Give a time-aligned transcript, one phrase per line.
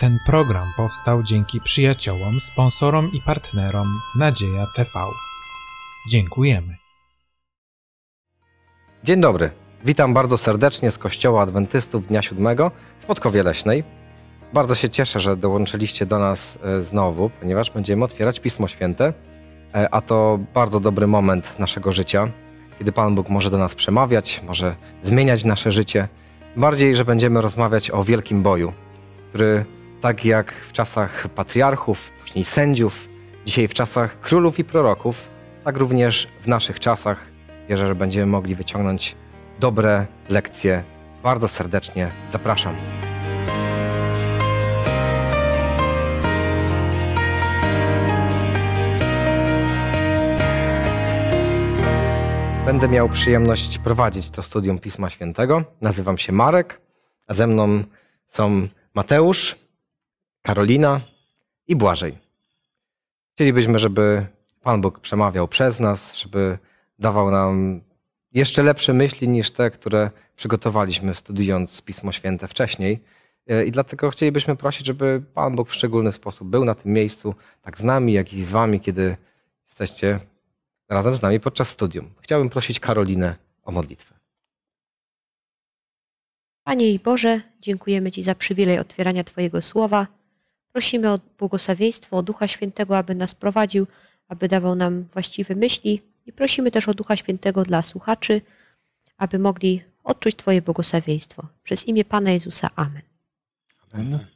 [0.00, 3.86] Ten program powstał dzięki przyjaciołom, sponsorom i partnerom
[4.18, 4.90] Nadzieja TV.
[6.08, 6.76] Dziękujemy.
[9.04, 9.50] Dzień dobry.
[9.84, 13.84] Witam bardzo serdecznie z Kościoła Adwentystów Dnia Siódmego w Podkowie Leśnej.
[14.52, 19.12] Bardzo się cieszę, że dołączyliście do nas e, znowu, ponieważ będziemy otwierać Pismo Święte,
[19.74, 22.28] e, a to bardzo dobry moment naszego życia,
[22.78, 26.08] kiedy Pan Bóg może do nas przemawiać, może zmieniać nasze życie.
[26.56, 28.72] Bardziej, że będziemy rozmawiać o wielkim boju,
[29.28, 29.64] który
[30.00, 33.08] tak jak w czasach patriarchów, później sędziów,
[33.46, 35.28] dzisiaj w czasach królów i proroków,
[35.64, 37.26] tak również w naszych czasach
[37.68, 39.16] wierzę, że będziemy mogli wyciągnąć
[39.60, 40.84] dobre lekcje.
[41.22, 42.74] Bardzo serdecznie zapraszam.
[52.66, 55.64] Będę miał przyjemność prowadzić to studium Pisma Świętego.
[55.80, 56.80] Nazywam się Marek,
[57.26, 57.82] a ze mną
[58.28, 59.59] są Mateusz,
[60.42, 61.00] Karolina
[61.68, 62.18] i Błażej.
[63.34, 64.26] Chcielibyśmy, żeby
[64.62, 66.58] Pan Bóg przemawiał przez nas, żeby
[66.98, 67.80] dawał nam
[68.32, 73.00] jeszcze lepsze myśli niż te, które przygotowaliśmy studiując Pismo Święte wcześniej.
[73.46, 77.34] E, I dlatego chcielibyśmy prosić, żeby Pan Bóg w szczególny sposób był na tym miejscu,
[77.62, 79.16] tak z nami, jak i z Wami, kiedy
[79.68, 80.18] jesteście
[80.88, 82.10] razem z nami podczas studium.
[82.20, 84.14] Chciałbym prosić Karolinę o modlitwę.
[86.64, 90.06] Panie i Boże, dziękujemy Ci za przywilej otwierania Twojego słowa.
[90.72, 93.86] Prosimy o błogosławieństwo, o Ducha Świętego, aby nas prowadził,
[94.28, 98.40] aby dawał nam właściwe myśli i prosimy też o Ducha Świętego dla słuchaczy,
[99.16, 101.46] aby mogli odczuć Twoje błogosławieństwo.
[101.62, 102.70] Przez imię Pana Jezusa.
[102.76, 103.02] Amen.
[103.92, 104.26] Amen.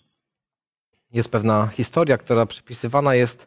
[1.12, 3.46] Jest pewna historia, która przypisywana jest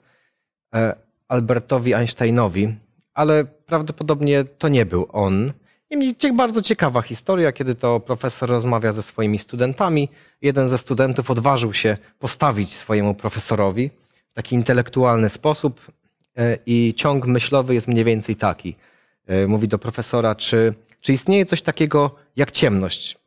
[0.73, 0.95] e,
[1.27, 2.75] Albertowi Einsteinowi,
[3.13, 5.53] ale prawdopodobnie to nie był on.
[5.91, 10.09] Niemniej bardzo ciekawa historia, kiedy to profesor rozmawia ze swoimi studentami.
[10.41, 13.89] Jeden ze studentów odważył się postawić swojemu profesorowi
[14.31, 15.91] w taki intelektualny sposób
[16.37, 18.75] e, i ciąg myślowy jest mniej więcej taki.
[19.27, 23.17] E, mówi do profesora, czy, czy istnieje coś takiego jak ciemność?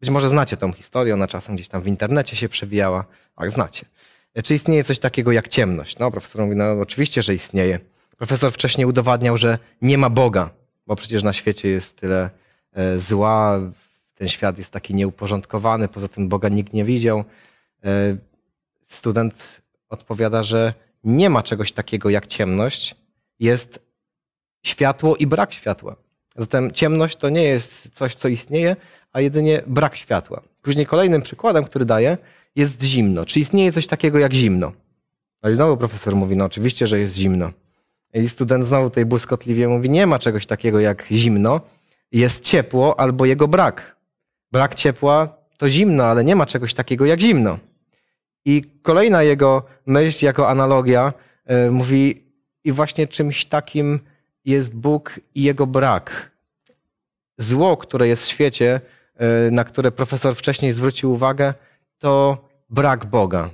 [0.00, 3.04] Być może znacie tą historię, ona czasem gdzieś tam w internecie się przewijała.
[3.36, 3.86] Tak, znacie.
[4.34, 5.98] E, czy istnieje coś takiego jak ciemność?
[5.98, 7.78] No, profesor mówi, no oczywiście, że istnieje.
[8.16, 10.57] Profesor wcześniej udowadniał, że nie ma Boga,
[10.88, 12.30] bo przecież na świecie jest tyle
[12.72, 13.60] e, zła,
[14.14, 17.24] ten świat jest taki nieuporządkowany, poza tym Boga nikt nie widział.
[17.84, 18.16] E,
[18.86, 19.34] student
[19.88, 22.94] odpowiada, że nie ma czegoś takiego jak ciemność,
[23.40, 23.78] jest
[24.62, 25.96] światło i brak światła.
[26.36, 28.76] Zatem ciemność to nie jest coś, co istnieje,
[29.12, 30.42] a jedynie brak światła.
[30.62, 32.18] Później kolejnym przykładem, który daje,
[32.56, 33.24] jest zimno.
[33.24, 34.72] Czy istnieje coś takiego jak zimno?
[35.42, 37.50] No i znowu profesor mówi, no oczywiście, że jest zimno.
[38.14, 41.60] I student znowu tutaj błyskotliwie mówi, nie ma czegoś takiego jak zimno,
[42.12, 43.96] jest ciepło albo jego brak.
[44.52, 47.58] Brak ciepła to zimno, ale nie ma czegoś takiego jak zimno.
[48.44, 51.12] I kolejna jego myśl jako analogia
[51.46, 52.22] yy, mówi,
[52.64, 54.00] i właśnie czymś takim
[54.44, 56.30] jest Bóg i jego brak.
[57.38, 58.80] Zło, które jest w świecie,
[59.20, 61.54] yy, na które profesor wcześniej zwrócił uwagę,
[61.98, 62.38] to
[62.70, 63.50] brak Boga.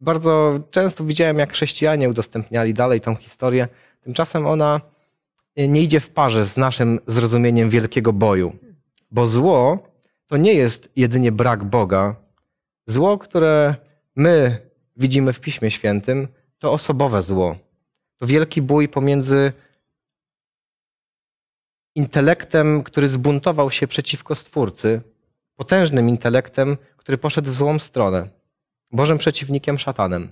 [0.00, 3.68] Bardzo często widziałem, jak chrześcijanie udostępniali dalej tą historię.
[4.00, 4.80] Tymczasem ona
[5.56, 8.56] nie idzie w parze z naszym zrozumieniem wielkiego boju.
[9.10, 9.78] Bo zło
[10.26, 12.16] to nie jest jedynie brak Boga.
[12.86, 13.74] Zło, które
[14.16, 14.58] my
[14.96, 16.28] widzimy w Piśmie Świętym,
[16.58, 17.56] to osobowe zło.
[18.16, 19.52] To wielki bój pomiędzy
[21.94, 25.00] intelektem, który zbuntował się przeciwko Stwórcy,
[25.56, 28.39] potężnym intelektem, który poszedł w złą stronę
[28.92, 30.28] Bożym przeciwnikiem szatanem.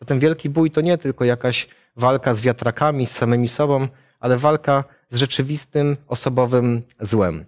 [0.00, 3.88] Zatem wielki bój to nie tylko jakaś walka z wiatrakami, z samymi sobą,
[4.20, 7.44] ale walka z rzeczywistym, osobowym złem.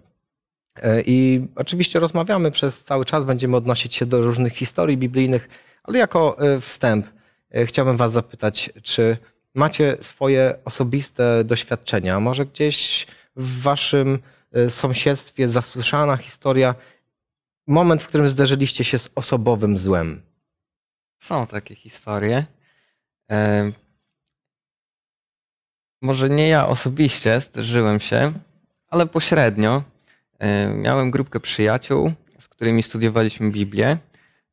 [0.75, 5.49] E, I oczywiście rozmawiamy przez cały czas, będziemy odnosić się do różnych historii biblijnych,
[5.83, 7.07] ale jako e, wstęp
[7.51, 9.17] e, chciałbym Was zapytać, czy
[9.53, 12.19] macie swoje osobiste doświadczenia?
[12.19, 14.19] Może gdzieś w Waszym
[14.69, 16.75] sąsiedztwie zasłyszana historia,
[17.67, 20.21] moment, w którym zderzyliście się z osobowym złem?
[21.23, 22.45] Są takie historie.
[23.31, 23.71] E,
[26.01, 28.33] może nie ja osobiście zderzyłem się,
[28.87, 29.83] ale pośrednio.
[30.39, 33.97] E, miałem grupkę przyjaciół, z którymi studiowaliśmy Biblię.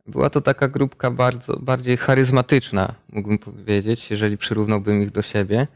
[0.07, 5.67] Była to taka grupka bardzo, bardziej charyzmatyczna, mógłbym powiedzieć, jeżeli przyrównałbym ich do siebie,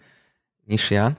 [0.68, 1.14] niż ja.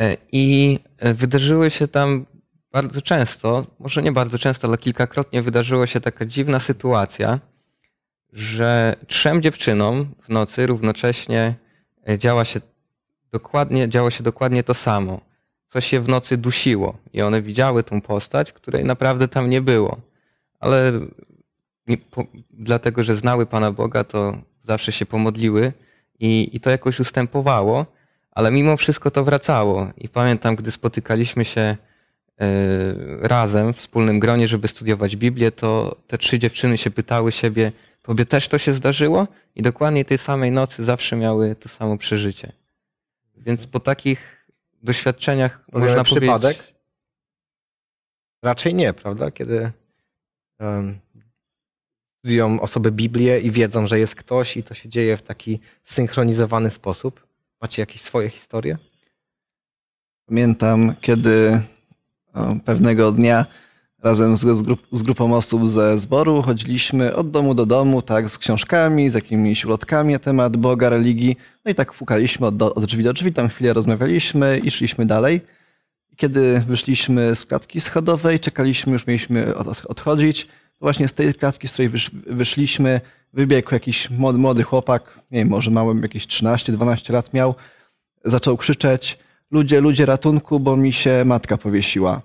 [0.00, 2.26] E, I wydarzyły się tam
[2.72, 7.40] bardzo często, może nie bardzo często, ale kilkakrotnie wydarzyła się taka dziwna sytuacja,
[8.32, 11.54] że trzem dziewczynom w nocy równocześnie
[12.08, 12.60] e, działa się
[13.32, 15.20] dokładnie, działo się dokładnie to samo.
[15.68, 20.00] Coś się w nocy dusiło i one widziały tą postać, której naprawdę tam nie było.
[20.60, 20.92] Ale
[21.86, 25.72] nie, po, dlatego że znały Pana Boga, to zawsze się pomodliły
[26.20, 27.86] i, i to jakoś ustępowało,
[28.32, 29.90] ale mimo wszystko to wracało.
[29.96, 31.76] I pamiętam, gdy spotykaliśmy się
[33.20, 37.72] razem w wspólnym gronie, żeby studiować Biblię, to te trzy dziewczyny się pytały siebie,
[38.02, 39.26] tobie też to się zdarzyło?
[39.56, 42.52] I dokładnie tej samej nocy zawsze miały to samo przeżycie.
[43.36, 44.46] Więc po takich
[44.82, 46.56] doświadczeniach Mamy można przypadek?
[46.56, 46.80] powiedzieć...
[48.42, 49.30] Raczej nie, prawda?
[49.30, 49.72] Kiedy
[50.60, 50.98] um,
[52.18, 56.70] studiują osoby Biblię i wiedzą, że jest ktoś i to się dzieje w taki synchronizowany
[56.70, 57.26] sposób.
[57.60, 58.78] Macie jakieś swoje historie?
[60.26, 61.60] Pamiętam, kiedy
[62.64, 63.46] pewnego dnia
[64.02, 68.38] razem z, grup, z grupą osób ze zboru chodziliśmy od domu do domu, tak, z
[68.38, 71.36] książkami, z jakimiś ulotkami na temat Boga, religii.
[71.64, 75.40] No i tak fukaliśmy od, od drzwi do drzwi, tam chwilę rozmawialiśmy i szliśmy dalej.
[76.16, 80.50] Kiedy wyszliśmy z klatki schodowej, czekaliśmy, już mieliśmy od, odchodzić, to
[80.80, 83.00] właśnie z tej klatki, z której wysz, wyszliśmy,
[83.32, 87.54] wybiegł jakiś młody, młody chłopak, nie wiem, może małym jakieś 13-12 lat miał,
[88.24, 89.18] zaczął krzyczeć,
[89.50, 92.20] ludzie, ludzie ratunku, bo mi się matka powiesiła.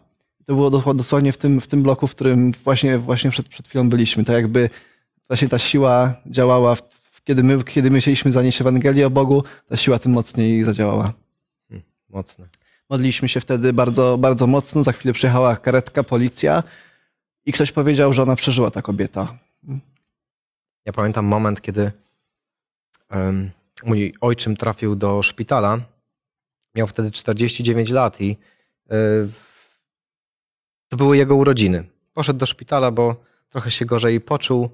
[0.46, 3.90] To było dosłownie w tym, w tym bloku, w którym właśnie, właśnie przed, przed chwilą
[3.90, 4.24] byliśmy.
[4.24, 4.70] Tak jakby
[5.28, 6.76] właśnie ta siła działała,
[7.24, 11.14] kiedy, my, kiedy my chcieliśmy zanieść Ewangelię o Bogu, ta siła tym mocniej zadziałała.
[11.70, 12.48] Hmm, mocne.
[12.90, 14.84] Modliliśmy się wtedy bardzo, bardzo mocno.
[14.84, 16.64] Za chwilę przyjechała karetka, policja
[17.46, 19.38] i ktoś powiedział, że ona przeżyła ta kobieta.
[20.86, 21.92] Ja pamiętam moment, kiedy
[23.12, 23.52] um,
[23.86, 25.80] mój ojczym trafił do szpitala.
[26.76, 28.38] Miał wtedy 49 lat i
[28.92, 28.96] y,
[30.88, 31.84] to były jego urodziny.
[32.14, 33.16] Poszedł do szpitala, bo
[33.50, 34.70] trochę się gorzej poczuł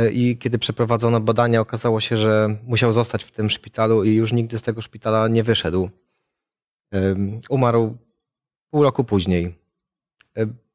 [0.00, 4.32] y, i kiedy przeprowadzono badania, okazało się, że musiał zostać w tym szpitalu i już
[4.32, 5.90] nigdy z tego szpitala nie wyszedł.
[6.94, 7.16] Y,
[7.48, 7.96] umarł
[8.70, 9.54] pół roku później.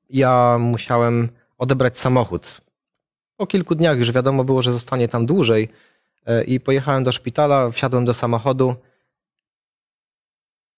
[0.10, 2.62] Ja musiałem odebrać samochód.
[3.36, 5.69] Po kilku dniach już wiadomo było, że zostanie tam dłużej
[6.48, 8.75] i pojechałem do szpitala, wsiadłem do samochodu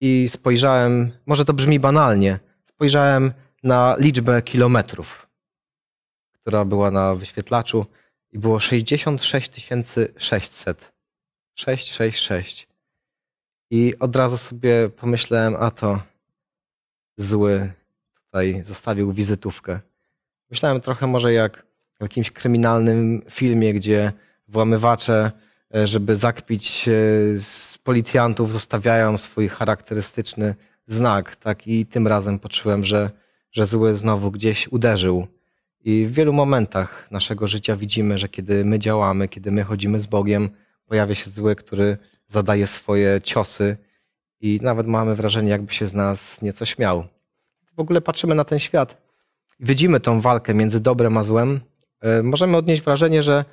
[0.01, 5.27] i spojrzałem, może to brzmi banalnie, spojrzałem na liczbę kilometrów,
[6.31, 7.85] która była na wyświetlaczu
[8.31, 9.51] i było 66
[10.17, 10.91] 600.
[11.55, 12.67] 666.
[13.71, 16.01] I od razu sobie pomyślałem, a to
[17.17, 17.71] zły
[18.25, 19.79] tutaj zostawił wizytówkę.
[20.51, 21.65] Myślałem trochę może jak
[21.99, 24.11] w jakimś kryminalnym filmie, gdzie
[24.47, 25.31] włamywacze,
[25.83, 26.89] żeby zakpić
[27.83, 30.55] policjantów, zostawiają swój charakterystyczny
[30.87, 31.35] znak.
[31.35, 33.09] Tak i tym razem poczułem, że,
[33.51, 35.27] że zły znowu gdzieś uderzył.
[35.85, 40.05] I w wielu momentach naszego życia widzimy, że kiedy my działamy, kiedy my chodzimy z
[40.05, 40.49] Bogiem,
[40.85, 41.97] pojawia się zły, który
[42.27, 43.77] zadaje swoje ciosy
[44.41, 47.03] i nawet mamy wrażenie, jakby się z nas nieco śmiał.
[47.75, 48.97] W ogóle patrzymy na ten świat
[49.59, 51.59] i widzimy tą walkę między dobrem a złem.
[52.23, 53.45] Możemy odnieść wrażenie, że,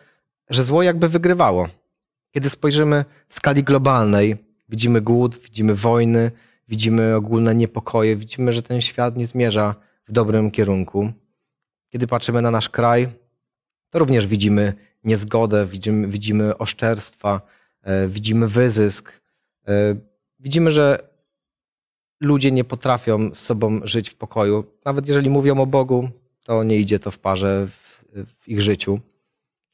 [0.50, 1.68] że zło jakby wygrywało.
[2.36, 4.36] Kiedy spojrzymy w skali globalnej,
[4.68, 6.30] widzimy głód, widzimy wojny,
[6.68, 9.74] widzimy ogólne niepokoje, widzimy, że ten świat nie zmierza
[10.08, 11.12] w dobrym kierunku.
[11.88, 13.08] Kiedy patrzymy na nasz kraj,
[13.90, 14.74] to również widzimy
[15.04, 17.40] niezgodę, widzimy, widzimy oszczerstwa,
[18.08, 19.20] widzimy wyzysk.
[20.40, 21.08] Widzimy, że
[22.20, 24.64] ludzie nie potrafią z sobą żyć w pokoju.
[24.84, 26.08] Nawet jeżeli mówią o Bogu,
[26.44, 29.00] to nie idzie to w parze w, w ich życiu.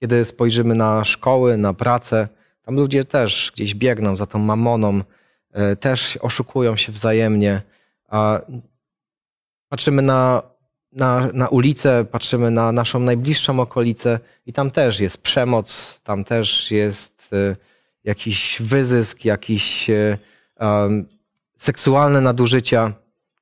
[0.01, 2.29] Kiedy spojrzymy na szkoły, na pracę,
[2.63, 5.03] tam ludzie też gdzieś biegną za tą mamoną,
[5.81, 7.63] też oszukują się wzajemnie.
[8.09, 8.41] A
[9.69, 10.43] patrzymy na,
[10.93, 16.71] na, na ulicę, patrzymy na naszą najbliższą okolicę i tam też jest przemoc, tam też
[16.71, 17.31] jest
[18.05, 19.91] jakiś wyzysk, jakiś
[20.61, 21.09] um,
[21.57, 22.93] seksualne nadużycia.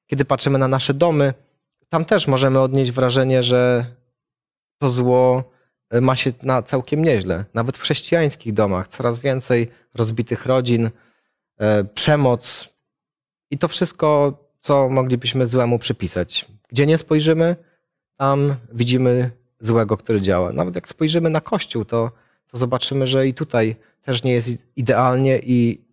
[0.07, 1.35] Kiedy patrzymy na nasze domy,
[1.89, 3.87] tam też możemy odnieść wrażenie, że
[4.79, 5.45] to zło
[6.01, 7.45] ma się na całkiem nieźle.
[7.55, 10.91] Nawet w chrześcijańskich domach coraz więcej rozbitych rodzin,
[11.95, 12.75] przemoc
[13.51, 16.47] i to wszystko, co moglibyśmy złemu przypisać.
[16.69, 17.57] Gdzie nie spojrzymy,
[18.17, 19.31] tam widzimy
[19.61, 20.53] złego, który działa.
[20.53, 22.11] Nawet jak spojrzymy na Kościół, to,
[22.51, 25.85] to zobaczymy, że i tutaj też nie jest idealnie i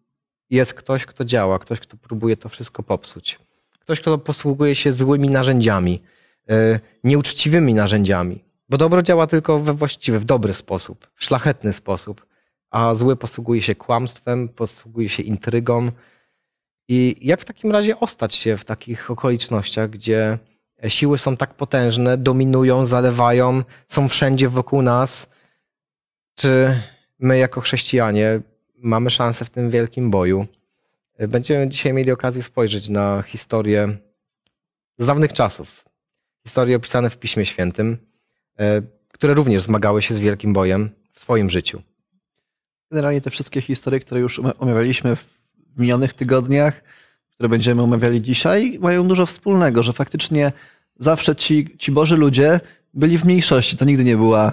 [0.50, 3.40] jest ktoś, kto działa, ktoś, kto próbuje to wszystko popsuć.
[3.80, 6.04] Ktoś, kto posługuje się złymi narzędziami,
[7.04, 8.47] nieuczciwymi narzędziami.
[8.70, 12.26] Bo dobro działa tylko we właściwy, w dobry sposób, w szlachetny sposób,
[12.70, 15.92] a zły posługuje się kłamstwem, posługuje się intrygą.
[16.88, 20.38] I jak w takim razie ostać się w takich okolicznościach, gdzie
[20.88, 25.28] siły są tak potężne, dominują, zalewają, są wszędzie wokół nas?
[26.36, 26.82] Czy
[27.20, 28.42] my jako chrześcijanie
[28.78, 30.48] mamy szansę w tym wielkim boju?
[31.28, 33.98] Będziemy dzisiaj mieli okazję spojrzeć na historię
[34.98, 35.86] z dawnych czasów.
[36.46, 38.07] Historie opisane w Piśmie Świętym.
[39.12, 41.82] Które również zmagały się z wielkim bojem w swoim życiu.
[42.92, 45.26] Generalnie te wszystkie historie, które już omawialiśmy w
[45.78, 46.84] minionych tygodniach,
[47.34, 50.52] które będziemy omawiali dzisiaj, mają dużo wspólnego, że faktycznie
[51.00, 52.60] zawsze ci, ci Boży ludzie
[52.94, 53.78] byli w mniejszości.
[53.78, 54.52] To nigdy nie była,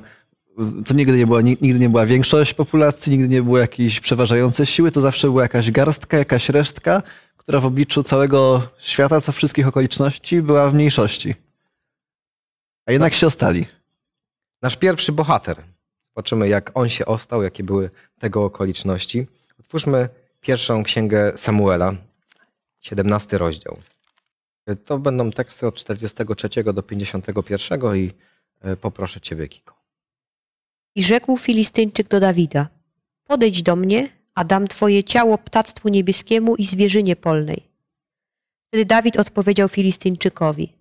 [0.86, 4.90] to nigdy nie była, nigdy nie była większość populacji, nigdy nie było jakiejś przeważające siły,
[4.90, 7.02] to zawsze była jakaś garstka, jakaś resztka,
[7.36, 11.34] która w obliczu całego świata, co wszystkich okoliczności była w mniejszości.
[12.86, 13.66] A jednak się ostali.
[14.64, 15.62] Nasz pierwszy bohater.
[16.08, 19.26] Zobaczymy, jak on się ostał, jakie były tego okoliczności.
[19.60, 20.08] Otwórzmy
[20.40, 21.94] pierwszą księgę Samuela,
[22.80, 23.78] 17 rozdział.
[24.84, 28.12] To będą teksty od 43 do 51 i
[28.60, 29.74] e, poproszę Ciebie, Kiko.
[30.94, 32.68] I rzekł Filistyńczyk do Dawida:
[33.24, 37.62] Podejdź do mnie, a dam twoje ciało ptactwu niebieskiemu i zwierzynie polnej.
[38.68, 40.72] Wtedy Dawid odpowiedział Filistyńczykowi: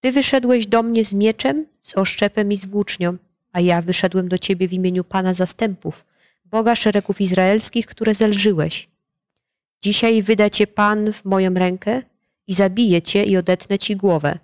[0.00, 3.16] Ty wyszedłeś do mnie z mieczem, z oszczepem i z włócznią,
[3.52, 6.04] a ja wyszedłem do ciebie w imieniu Pana zastępów,
[6.44, 8.88] Boga szeregów izraelskich, które zelżyłeś.
[9.82, 12.02] Dzisiaj wyda cię Pan w moją rękę
[12.46, 14.38] i zabiję cię i odetnę ci głowę.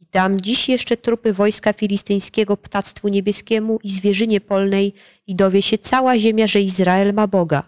[0.00, 4.92] I dam dziś jeszcze trupy wojska filistyńskiego ptactwu niebieskiemu i zwierzynie polnej
[5.26, 7.62] i dowie się cała ziemia, że Izrael ma Boga.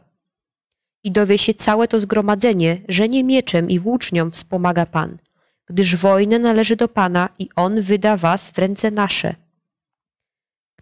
[1.05, 5.19] I dowie się całe to zgromadzenie, że nie mieczem i włócznią wspomaga Pan,
[5.67, 9.35] gdyż wojna należy do Pana i On wyda was w ręce nasze.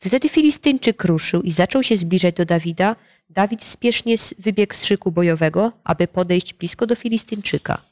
[0.01, 2.97] Gdy wtedy Filistyńczyk ruszył i zaczął się zbliżać do Dawida,
[3.31, 7.83] Dawid spiesznie wybiegł z szyku bojowego, aby podejść blisko do Filistyńczyka.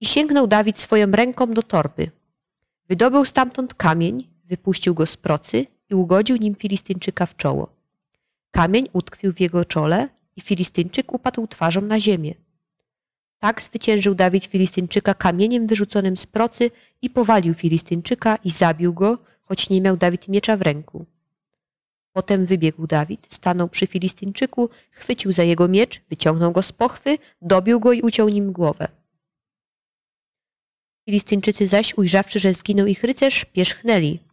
[0.00, 2.10] I sięgnął Dawid swoją ręką do torby.
[2.88, 7.72] Wydobył stamtąd kamień, wypuścił go z procy i ugodził nim Filistyńczyka w czoło.
[8.50, 12.34] Kamień utkwił w jego czole i Filistyńczyk upadł twarzą na ziemię.
[13.38, 16.70] Tak zwyciężył Dawid Filistyńczyka kamieniem wyrzuconym z procy
[17.02, 21.06] i powalił Filistyńczyka i zabił go, choć nie miał Dawid miecza w ręku.
[22.12, 27.80] Potem wybiegł Dawid, stanął przy Filistyńczyku, chwycił za jego miecz, wyciągnął go z pochwy, dobił
[27.80, 28.88] go i uciął nim głowę.
[31.04, 34.27] Filistyńczycy zaś, ujrzawszy, że zginął ich rycerz, pierzchnęli.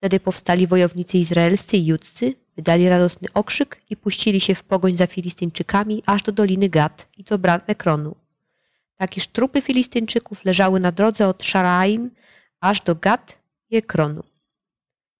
[0.00, 5.06] Wtedy powstali wojownicy izraelscy i judzcy, wydali radosny okrzyk i puścili się w pogoń za
[5.06, 8.16] Filistyńczykami aż do doliny Gad i do bram Ekronu.
[8.96, 12.10] Tak iż trupy Filistyńczyków leżały na drodze od Szaraim
[12.60, 13.38] aż do Gad
[13.70, 14.22] i Ekronu.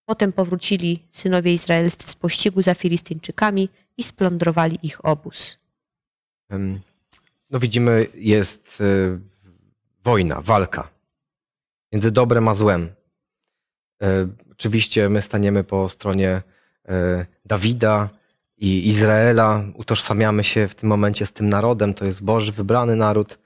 [0.04, 5.58] Potem powrócili synowie izraelscy z pościgu za Filistyńczykami i splądrowali ich obóz.
[7.50, 8.84] No widzimy, jest e,
[10.04, 10.90] wojna, walka
[11.92, 12.88] między dobrem a złem.
[14.60, 16.42] Oczywiście my staniemy po stronie
[16.88, 18.08] e, Dawida
[18.58, 23.38] i Izraela, utożsamiamy się w tym momencie z tym narodem, to jest Boży wybrany naród,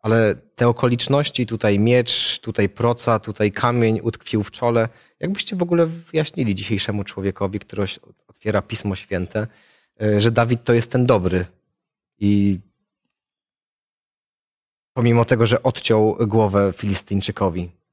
[0.00, 4.88] ale te okoliczności, tutaj miecz, tutaj proca, tutaj kamień utkwił w czole,
[5.20, 7.86] jakbyście w ogóle wyjaśnili dzisiejszemu człowiekowi, który
[8.28, 9.46] otwiera Pismo Święte,
[10.02, 11.46] e, że Dawid to jest ten dobry
[12.18, 12.58] i
[14.92, 17.83] pomimo tego, że odciął głowę Filistyńczykowi.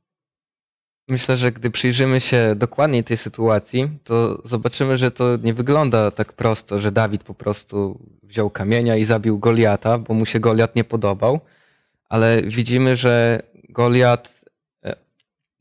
[1.12, 6.34] Myślę, że gdy przyjrzymy się dokładniej tej sytuacji, to zobaczymy, że to nie wygląda tak
[6.34, 10.84] prosto, że Dawid po prostu wziął kamienia i zabił Goliata, bo mu się Goliat nie
[10.84, 11.40] podobał,
[12.10, 14.46] ale widzimy, że Goliat
[14.84, 14.96] e,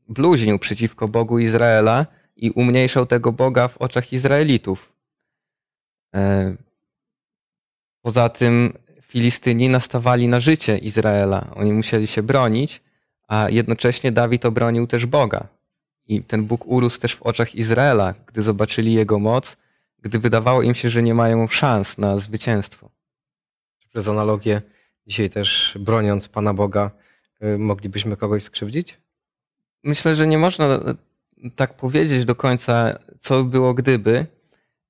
[0.09, 4.93] bluźnił przeciwko Bogu Izraela i umniejszał tego Boga w oczach Izraelitów.
[6.15, 6.55] E,
[8.03, 11.47] poza tym Filistyni nastawali na życie Izraela.
[11.55, 12.83] Oni musieli się bronić,
[13.31, 15.47] a jednocześnie Dawid obronił też Boga.
[16.09, 19.57] I ten Bóg urósł też w oczach Izraela, gdy zobaczyli jego moc,
[20.03, 22.91] gdy wydawało im się, że nie mają szans na zwycięstwo.
[23.89, 24.63] Przez analogię,
[25.07, 26.91] dzisiaj też broniąc Pana Boga,
[27.43, 28.99] y, moglibyśmy kogoś skrzywdzić?
[29.85, 30.81] Myślę, że nie można
[31.57, 34.27] tak powiedzieć do końca, co było gdyby,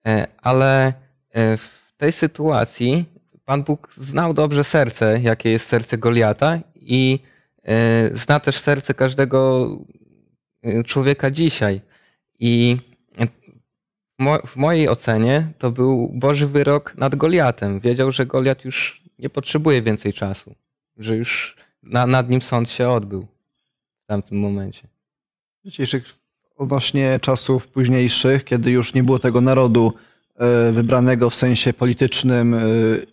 [0.07, 0.87] e, ale
[1.31, 3.05] e, w tej sytuacji
[3.45, 7.21] Pan Bóg znał dobrze serce, jakie jest serce Goliata i
[8.13, 9.69] zna też serce każdego
[10.63, 11.81] e, człowieka dzisiaj.
[12.39, 12.77] I
[14.47, 17.81] w mojej ocenie to był Boży wyrok nad Goliatem.
[17.81, 20.55] Wiedział, że Goliat już nie potrzebuje więcej czasu,
[20.97, 23.27] że już nad nim sąd się odbył
[24.05, 24.89] w tamtym momencie.
[25.65, 26.15] Dzisiejszych
[26.57, 29.93] odnośnie czasów późniejszych, kiedy już nie było tego narodu,
[30.41, 32.59] E, wybranego w sensie politycznym e,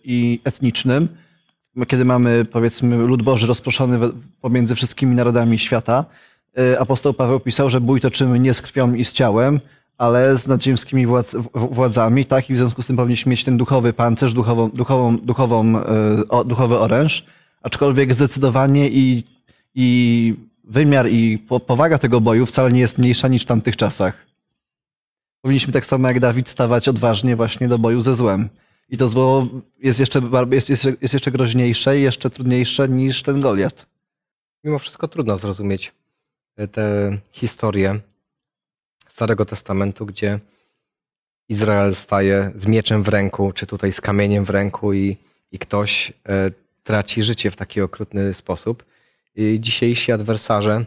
[0.04, 1.08] i etnicznym,
[1.86, 3.98] kiedy mamy powiedzmy lud Boży rozproszony
[4.40, 6.04] pomiędzy wszystkimi narodami świata.
[6.58, 9.60] E, apostoł Paweł pisał, że bój toczymy nie z krwią i z ciałem,
[9.98, 12.50] ale z nadziemskimi władz, władzami, tak?
[12.50, 15.74] I w związku z tym powinniśmy mieć ten duchowy pancerz, duchową, duchową, duchową,
[16.46, 17.24] duchowy oręż,
[17.62, 19.24] aczkolwiek zdecydowanie i,
[19.74, 24.26] i wymiar i po, powaga tego boju wcale nie jest mniejsza niż w tamtych czasach.
[25.42, 28.48] Powinniśmy tak samo jak Dawid stawać odważnie właśnie do boju ze złem.
[28.88, 29.46] I to zło
[29.78, 33.86] jest jeszcze, jest, jest, jest jeszcze groźniejsze i jeszcze trudniejsze niż ten Goliat.
[34.64, 35.92] Mimo wszystko trudno zrozumieć
[36.56, 38.00] e, tę historię
[39.08, 40.38] Starego Testamentu, gdzie
[41.48, 45.16] Izrael staje z mieczem w ręku, czy tutaj z kamieniem w ręku i,
[45.52, 46.50] i ktoś e,
[46.82, 48.84] traci życie w taki okrutny sposób.
[49.36, 50.84] I dzisiejsi adwersarze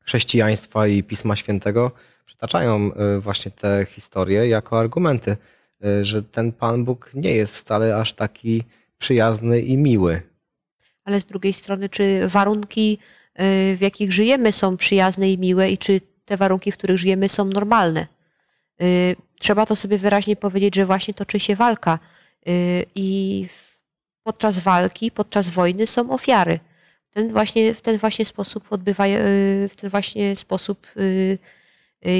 [0.00, 1.90] chrześcijaństwa i Pisma Świętego
[2.26, 5.36] przytaczają e, właśnie te historie jako argumenty,
[6.02, 8.62] że ten Pan Bóg nie jest wcale aż taki
[8.98, 10.22] przyjazny i miły.
[11.04, 12.98] Ale z drugiej strony, czy warunki,
[13.40, 17.28] y, w jakich żyjemy, są przyjazne i miłe, i czy te warunki, w których żyjemy,
[17.28, 18.06] są normalne?
[18.82, 21.98] Y, Trzeba to sobie wyraźnie powiedzieć, że właśnie toczy się walka.
[22.94, 23.46] I
[24.22, 26.60] podczas walki, podczas wojny są ofiary.
[27.10, 29.04] Ten właśnie, w ten właśnie sposób odbywa,
[29.68, 30.86] w ten właśnie sposób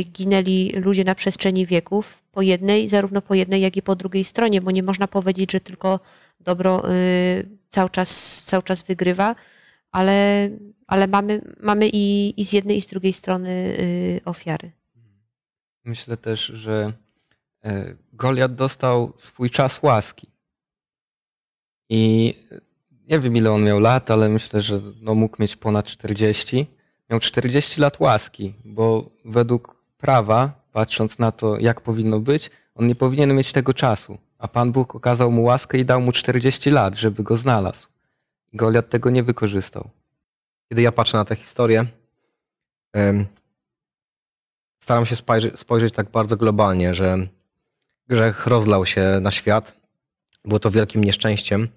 [0.05, 4.61] ginęli ludzie na przestrzeni wieków, po jednej, zarówno po jednej, jak i po drugiej stronie,
[4.61, 6.01] bo nie można powiedzieć, że tylko
[6.41, 9.35] dobro y, cały czas, cały czas wygrywa,
[9.93, 10.51] ale,
[10.87, 14.71] ale mamy, mamy i, i z jednej, i z drugiej strony y, ofiary.
[15.85, 16.93] Myślę też, że
[17.65, 20.27] e, Goliat dostał swój czas łaski.
[21.89, 22.61] I e,
[23.09, 26.67] nie wiem, ile on miał lat, ale myślę, że no, mógł mieć ponad 40.
[27.11, 32.95] Miał 40 lat łaski, bo według prawa, patrząc na to, jak powinno być, on nie
[32.95, 34.19] powinien mieć tego czasu.
[34.39, 37.87] A Pan Bóg okazał mu łaskę i dał mu 40 lat, żeby go znalazł.
[38.53, 39.91] Goliat tego nie wykorzystał.
[40.69, 41.87] kiedy ja patrzę na tę historię,
[44.81, 47.27] staram się spojrzeć, spojrzeć tak bardzo globalnie, że
[48.09, 49.73] grzech rozlał się na świat.
[50.45, 51.69] Było to wielkim nieszczęściem.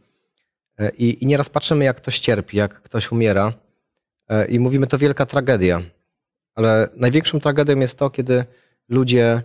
[0.79, 3.53] E, I, I nieraz patrzymy, jak ktoś cierpi, jak ktoś umiera,
[4.29, 5.81] e, i mówimy, to wielka tragedia.
[6.55, 8.45] Ale największą tragedią jest to, kiedy
[8.89, 9.41] ludzie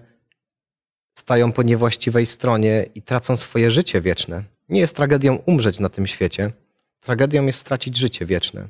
[1.15, 4.43] stają po niewłaściwej stronie i tracą swoje życie wieczne.
[4.69, 6.53] Nie jest tragedią umrzeć na tym świecie,
[7.01, 8.69] tragedią jest stracić życie wieczne.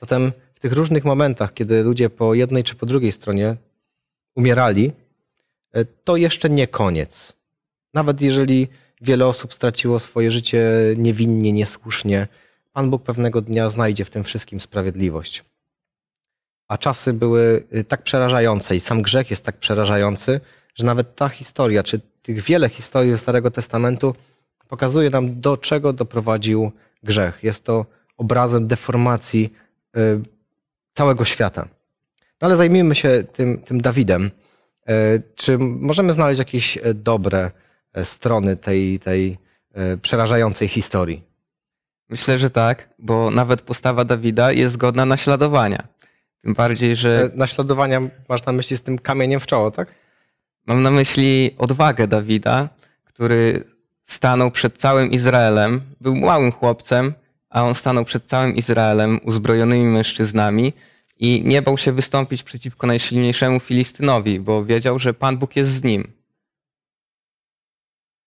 [0.00, 3.56] Zatem w tych różnych momentach, kiedy ludzie po jednej czy po drugiej stronie
[4.34, 4.92] umierali,
[5.72, 7.32] e, to jeszcze nie koniec.
[7.94, 8.68] Nawet jeżeli
[9.00, 12.28] wiele osób straciło swoje życie niewinnie, niesłusznie,
[12.72, 15.44] Pan Bóg pewnego dnia znajdzie w tym wszystkim sprawiedliwość.
[16.68, 20.40] A czasy były y, tak przerażające i sam grzech jest tak przerażający,
[20.74, 24.14] że nawet ta historia, czy tych wiele historii ze Starego Testamentu
[24.68, 27.38] pokazuje nam, do czego doprowadził grzech.
[27.42, 29.52] Jest to obrazem deformacji
[29.96, 30.20] y,
[30.94, 31.68] całego świata.
[32.40, 34.30] No ale zajmijmy się tym, tym Dawidem.
[34.90, 37.50] Y, Czy możemy znaleźć jakieś dobre
[38.04, 39.38] strony tej, tej
[40.02, 41.22] przerażającej historii?
[42.08, 45.97] Myślę, że tak, bo nawet postawa Dawida jest godna naśladowania.
[46.42, 49.94] Tym bardziej, że Te Naśladowania masz na myśli z tym kamieniem w czoło, tak?
[50.66, 52.68] Mam na myśli odwagę Dawida,
[53.04, 53.64] który
[54.04, 55.80] stanął przed całym Izraelem.
[56.00, 57.14] Był małym chłopcem,
[57.50, 60.72] a on stanął przed całym Izraelem uzbrojonymi mężczyznami
[61.18, 65.82] i nie bał się wystąpić przeciwko najsilniejszemu Filistynowi, bo wiedział, że Pan Bóg jest z
[65.82, 66.12] nim.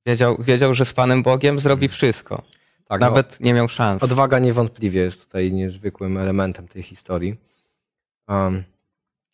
[0.05, 2.43] Wiedział, wiedział że z Panem Bogiem zrobi wszystko.
[2.87, 4.03] tak no, Nawet nie miał szans.
[4.03, 7.50] Odwaga niewątpliwie jest tutaj niezwykłym elementem tej historii.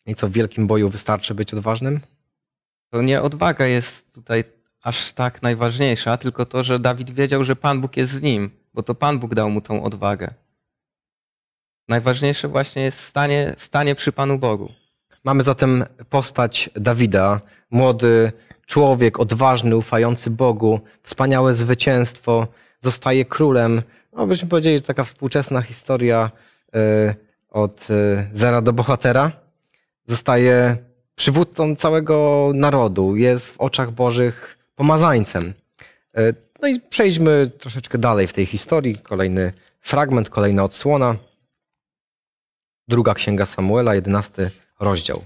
[0.06, 2.00] I co, w wielkim boju wystarczy być odważnym?
[2.90, 4.44] To nie odwaga jest tutaj
[4.82, 8.82] aż tak najważniejsza, tylko to, że Dawid wiedział, że Pan Bóg jest z nim, bo
[8.82, 10.34] to Pan Bóg dał mu tą odwagę.
[11.88, 14.72] Najważniejsze właśnie jest stanie, stanie przy Panu Bogu.
[15.24, 18.32] Mamy zatem postać Dawida, młody
[18.66, 22.46] człowiek, odważny, ufający Bogu, wspaniałe zwycięstwo,
[22.80, 23.82] zostaje królem.
[24.12, 26.30] No byśmy powiedzieli, że taka współczesna historia
[26.76, 29.32] y, od y, zera do bohatera.
[30.06, 30.76] Zostaje
[31.14, 35.54] przywódcą całego narodu, jest w oczach Bożych pomazańcem.
[36.18, 38.98] Y, no i przejdźmy troszeczkę dalej w tej historii.
[38.98, 41.16] Kolejny fragment, kolejna odsłona.
[42.88, 45.24] Druga księga Samuela, jedenasty rozdział.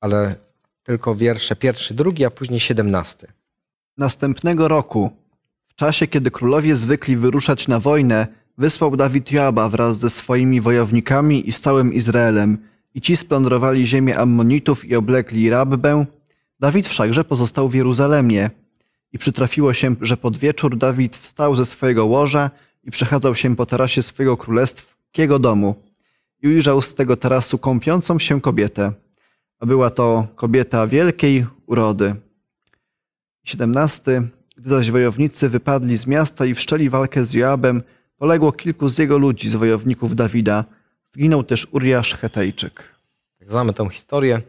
[0.00, 0.34] Ale
[0.82, 3.26] tylko wiersze pierwszy, drugi, a później siedemnasty.
[3.98, 5.10] Następnego roku,
[5.66, 8.26] w czasie kiedy królowie zwykli wyruszać na wojnę,
[8.58, 12.58] wysłał Dawid Joaba wraz ze swoimi wojownikami i z całym Izraelem
[12.94, 16.04] i ci splądrowali ziemię Ammonitów i oblekli Rabbę.
[16.60, 18.50] Dawid wszakże pozostał w Jeruzalemie.
[19.12, 22.50] I przytrafiło się, że pod wieczór Dawid wstał ze swojego łoża
[22.84, 25.74] i przechadzał się po tarasie swojego królewskiego domu.
[26.42, 28.92] I ujrzał z tego tarasu kąpiącą się kobietę.
[29.60, 32.14] A była to kobieta wielkiej urody.
[33.44, 34.22] 17.
[34.56, 37.82] Gdy zaś wojownicy wypadli z miasta i wszczęli walkę z Joabem,
[38.16, 40.64] poległo kilku z jego ludzi, z wojowników Dawida.
[41.12, 42.94] Zginął też Uriasz Hetejczyk.
[43.40, 44.40] Jak znamy tą historię.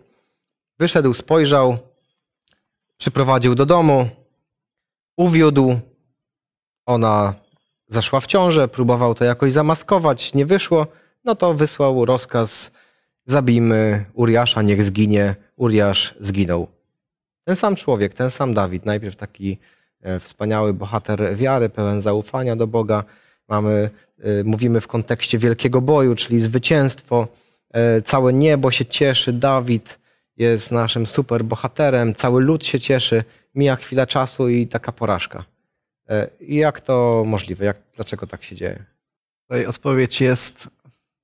[0.80, 1.78] Wyszedł, spojrzał,
[2.98, 4.10] przyprowadził do domu,
[5.18, 5.80] uwiódł.
[6.86, 7.34] Ona
[7.88, 10.88] zaszła w ciążę, próbował to jakoś zamaskować, nie wyszło.
[11.24, 12.72] No to wysłał rozkaz:
[13.26, 15.36] zabijmy Uriasza, niech zginie.
[15.56, 16.68] Uriasz zginął.
[17.44, 19.58] Ten sam człowiek, ten sam Dawid, najpierw taki
[20.02, 23.04] e, wspaniały bohater wiary, pełen zaufania do Boga.
[23.48, 27.28] Mamy, e, mówimy w kontekście wielkiego boju, czyli zwycięstwo.
[27.74, 30.00] E, Całe niebo się cieszy, Dawid
[30.38, 33.24] jest naszym super bohaterem, cały lud się cieszy.
[33.56, 35.46] Mija chwila czasu i taka porażka.
[36.10, 37.66] E, jak to możliwe?
[37.66, 38.84] Jak, dlaczego tak się dzieje?
[39.42, 40.68] Tutaj odpowiedź jest,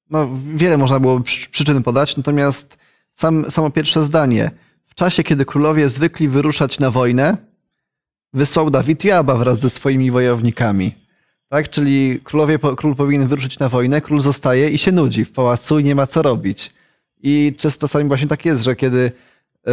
[0.10, 2.78] no wiele można było przy- przyczyn podać, natomiast
[3.14, 4.52] sam, samo pierwsze zdanie.
[4.88, 7.38] W czasie, kiedy królowie zwykli wyruszać na wojnę,
[8.34, 10.96] wysłał Dawid Joaba wraz ze swoimi wojownikami.
[11.52, 15.80] Tak, czyli królowie, król powinien wyruszyć na wojnę, król zostaje i się nudzi w pałacu
[15.80, 16.74] i nie ma co robić.
[17.24, 19.12] I czas- czasami właśnie tak jest, że kiedy
[19.66, 19.72] yy,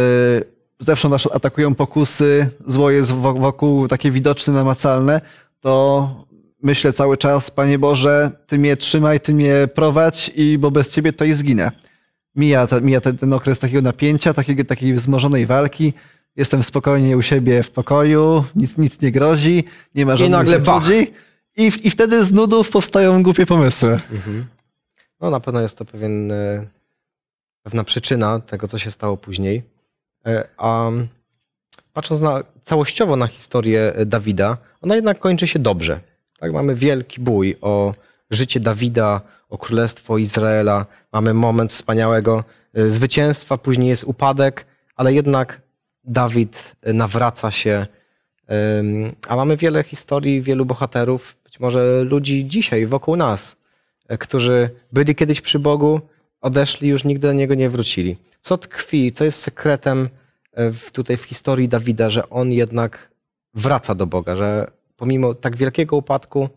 [0.79, 5.21] zewsząd nas atakują pokusy, zło jest wo- wokół takie widoczne, namacalne,
[5.59, 6.09] to
[6.63, 11.13] myślę cały czas, Panie Boże, Ty mnie trzymaj, Ty mnie prowadź, i bo bez Ciebie
[11.13, 11.71] to i zginę.
[12.35, 15.93] Mija, te, mija ten, ten okres takiego napięcia, takiego, takiej wzmożonej walki.
[16.35, 19.63] Jestem spokojnie u siebie w pokoju, nic, nic nie grozi,
[19.95, 20.39] nie ma żadnych
[20.97, 21.11] ludzi.
[21.57, 23.99] I, w- I wtedy z nudów powstają głupie pomysły.
[25.21, 26.65] No na pewno jest to pewien, e,
[27.63, 29.63] pewna przyczyna tego, co się stało później.
[30.25, 30.89] E, A
[31.93, 35.99] patrząc na, całościowo na historię e, Dawida, ona jednak kończy się dobrze.
[36.39, 37.93] Tak, mamy wielki bój o
[38.31, 40.85] życie Dawida, o królestwo Izraela.
[41.13, 42.43] Mamy moment wspaniałego
[42.87, 45.61] zwycięstwa, później jest upadek, ale jednak
[46.03, 47.87] Dawid nawraca się.
[49.27, 53.55] A mamy wiele historii, wielu bohaterów, być może ludzi dzisiaj wokół nas,
[54.07, 56.01] e, którzy byli kiedyś przy Bogu,
[56.41, 58.17] odeszli, już nigdy do Niego nie wrócili.
[58.39, 60.09] Co tkwi, co jest sekretem
[60.53, 63.11] e, w, tutaj w historii Dawida, że on jednak
[63.53, 66.49] wraca do Boga, że pomimo tak wielkiego upadku,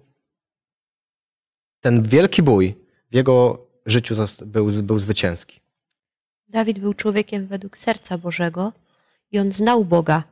[1.81, 2.75] ten wielki bój
[3.11, 4.15] w jego życiu
[4.47, 5.61] był, był zwycięski.
[6.49, 8.73] Dawid był człowiekiem według serca Bożego
[9.31, 10.25] i on znał Boga.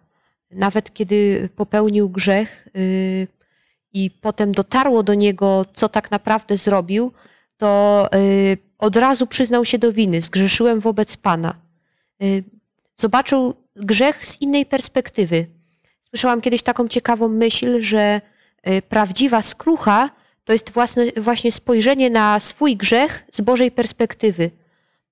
[0.50, 3.39] Nawet kiedy popełnił grzech yy,
[3.92, 7.12] i potem dotarło do niego, co tak naprawdę zrobił,
[7.56, 10.20] to yy, od razu przyznał się do winy.
[10.20, 11.54] Zgrzeszyłem wobec Pana.
[12.20, 12.44] Yy,
[12.96, 15.46] Zobaczył grzech z innej perspektywy.
[16.08, 18.20] Słyszałam kiedyś taką ciekawą myśl, że
[18.66, 20.10] yy, prawdziwa skrucha
[20.44, 24.50] to jest własne, właśnie spojrzenie na swój grzech z Bożej perspektywy.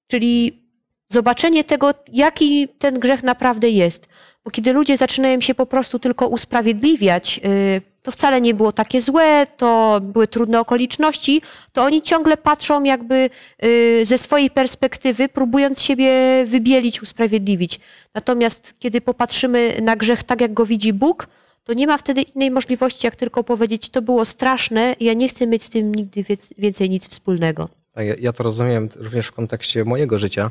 [0.06, 0.62] Czyli
[1.08, 4.08] zobaczenie tego, jaki ten grzech naprawdę jest.
[4.44, 9.00] Bo kiedy ludzie zaczynają się po prostu tylko usprawiedliwiać, y, to wcale nie było takie
[9.00, 11.42] złe, to były trudne okoliczności,
[11.72, 13.30] to oni ciągle patrzą jakby
[13.64, 16.10] y, ze swojej perspektywy, próbując siebie
[16.46, 17.80] wybielić, usprawiedliwić.
[18.14, 21.28] Natomiast kiedy popatrzymy na grzech tak, jak go widzi Bóg,
[21.64, 25.46] to nie ma wtedy innej możliwości, jak tylko powiedzieć, to było straszne, ja nie chcę
[25.46, 26.24] mieć z tym nigdy
[26.58, 27.68] więcej nic wspólnego.
[28.20, 30.50] Ja, to rozumiem również w kontekście mojego życia.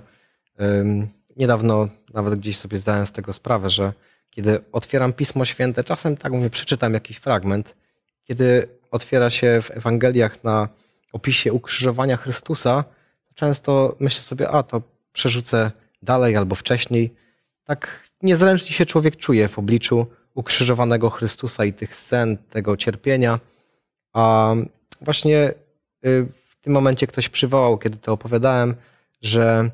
[1.37, 3.93] Niedawno nawet gdzieś sobie zdałem z tego sprawę, że
[4.37, 7.75] kiedy otwieram Pismo Święte, czasem tak mówię, przeczytam jakiś fragment,
[8.23, 10.69] kiedy otwiera się w Ewangeliach na
[11.13, 12.83] opisie ukrzyżowania Chrystusa,
[13.27, 14.81] to często myślę sobie, a to
[15.13, 15.71] przerzucę
[16.01, 17.13] dalej albo wcześniej.
[17.63, 23.39] Tak niezręcznie się człowiek czuje w obliczu ukrzyżowanego Chrystusa i tych scen, tego cierpienia.
[24.13, 24.53] A
[25.01, 25.53] właśnie
[26.05, 28.75] y, w tym momencie ktoś przywołał, kiedy to opowiadałem,
[29.21, 29.69] że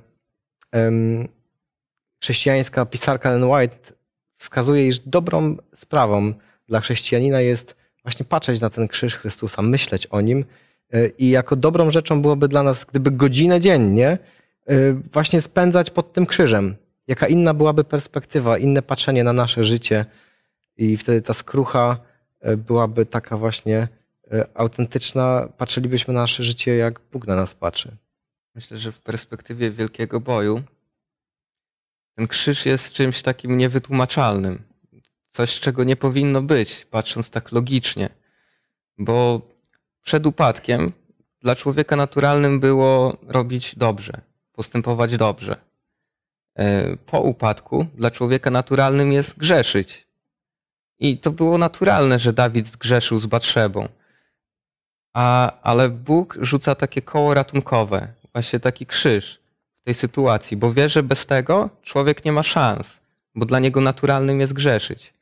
[2.21, 3.92] chrześcijańska pisarka Ellen White
[4.43, 6.33] wskazuje, iż dobrą sprawą
[6.67, 10.45] dla chrześcijanina jest właśnie patrzeć na ten krzyż Chrystusa, myśleć o nim
[10.95, 14.17] y, i jako dobrą rzeczą byłoby dla nas, gdyby godzinę dziennie
[14.71, 16.75] y, właśnie spędzać pod tym krzyżem.
[17.07, 20.05] Jaka inna byłaby perspektywa, inne patrzenie na nasze życie
[20.77, 21.97] i wtedy ta skrucha
[22.47, 23.87] y, byłaby taka właśnie
[24.53, 27.91] autentyczna, patrzylibyśmy na nasze życie, jak Bóg na nas patrzy.
[28.55, 30.63] Myślę, że w perspektywie wielkiego boju
[32.15, 34.63] ten krzyż jest czymś takim niewytłumaczalnym.
[35.29, 38.09] Coś, czego nie powinno być, patrząc tak logicznie.
[38.97, 39.41] Bo
[40.01, 40.91] przed upadkiem
[41.41, 44.21] dla człowieka naturalnym było robić dobrze,
[44.51, 45.55] postępować dobrze.
[46.55, 50.07] E, Po upadku dla człowieka naturalnym jest grzeszyć.
[50.99, 53.89] I to było naturalne, że Dawid zgrzeszył z Batrzebą.
[55.13, 59.42] A, ale Bóg rzuca takie koło ratunkowe, właśnie taki krzyż
[59.83, 62.99] tej sytuacji, bo wie, że bez tego człowiek nie ma szans,
[63.35, 65.13] bo dla niego naturalnym jest grzeszyć.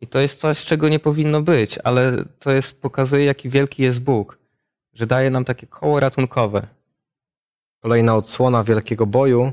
[0.00, 4.00] I to jest coś, czego nie powinno być, ale to jest, pokazuje, jaki wielki jest
[4.00, 4.38] Bóg,
[4.94, 6.66] że daje nam takie koło ratunkowe.
[7.80, 9.52] Kolejna odsłona wielkiego boju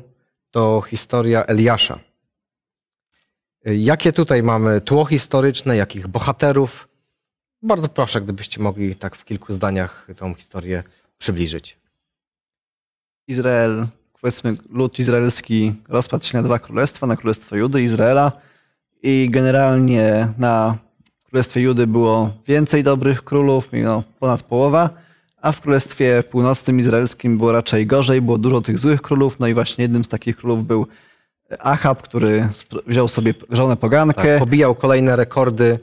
[0.52, 2.00] to historia Eliasza.
[3.66, 6.88] Jakie tutaj mamy tło historyczne, jakich bohaterów?
[7.62, 10.84] Bardzo proszę, gdybyście mogli tak w kilku zdaniach tą historię
[11.18, 11.78] przybliżyć.
[13.28, 13.88] Izrael,
[14.26, 18.32] powiedzmy, lud izraelski rozpadł się na dwa królestwa, na królestwo Judy i Izraela.
[19.04, 20.78] I generalnie na
[21.30, 24.90] królestwie Judy było więcej dobrych królów, no, ponad połowa,
[25.42, 29.40] a w królestwie północnym izraelskim było raczej gorzej, było dużo tych złych królów.
[29.40, 30.88] No i właśnie jednym z takich królów był
[31.60, 32.48] Achab, który
[32.88, 35.80] wziął sobie żonę pogankę, Tak, pobijał kolejne rekordy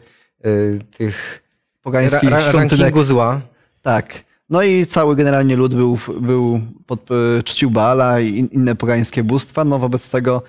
[0.46, 1.42] y, tych
[1.83, 3.40] pogańskich ra, ra, rankingu zła.
[3.83, 4.32] Tak.
[4.53, 9.25] No i cały generalnie lud był, był pod, e, czcił Baala i in- inne pogańskie
[9.25, 9.65] bóstwa.
[9.65, 10.43] No wobec tego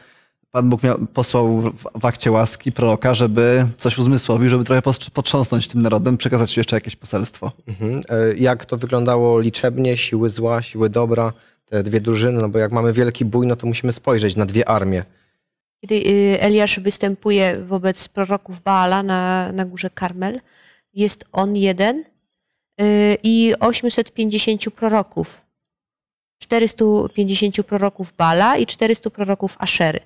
[0.52, 4.82] Pan Bóg miał, posłał w, w akcie łaski proroka, żeby coś uzmysłowił, żeby trochę
[5.14, 7.52] potrząsnąć tym narodem, przekazać jeszcze jakieś poselstwo.
[7.68, 8.02] Mhm.
[8.10, 11.34] E, Jak to wyglądało liczebnie, siły zła, siły dobra,
[11.66, 14.70] te dwie drużyny, no bo jak mamy wielki bój, no to musimy spojrzeć na dwie
[14.70, 15.04] armie.
[15.82, 20.40] Kiedy y, Eliasz występuje wobec proroków Baala na, na górze Karmel,
[20.94, 22.04] jest on jeden
[23.24, 25.42] i 850 proroków.
[26.40, 30.00] 450 proroków Baala i 400 proroków Aszery.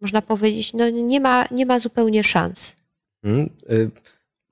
[0.00, 2.76] Można powiedzieć, no nie ma, nie ma zupełnie szans.
[3.24, 3.50] Mhm.
[3.70, 3.90] Y,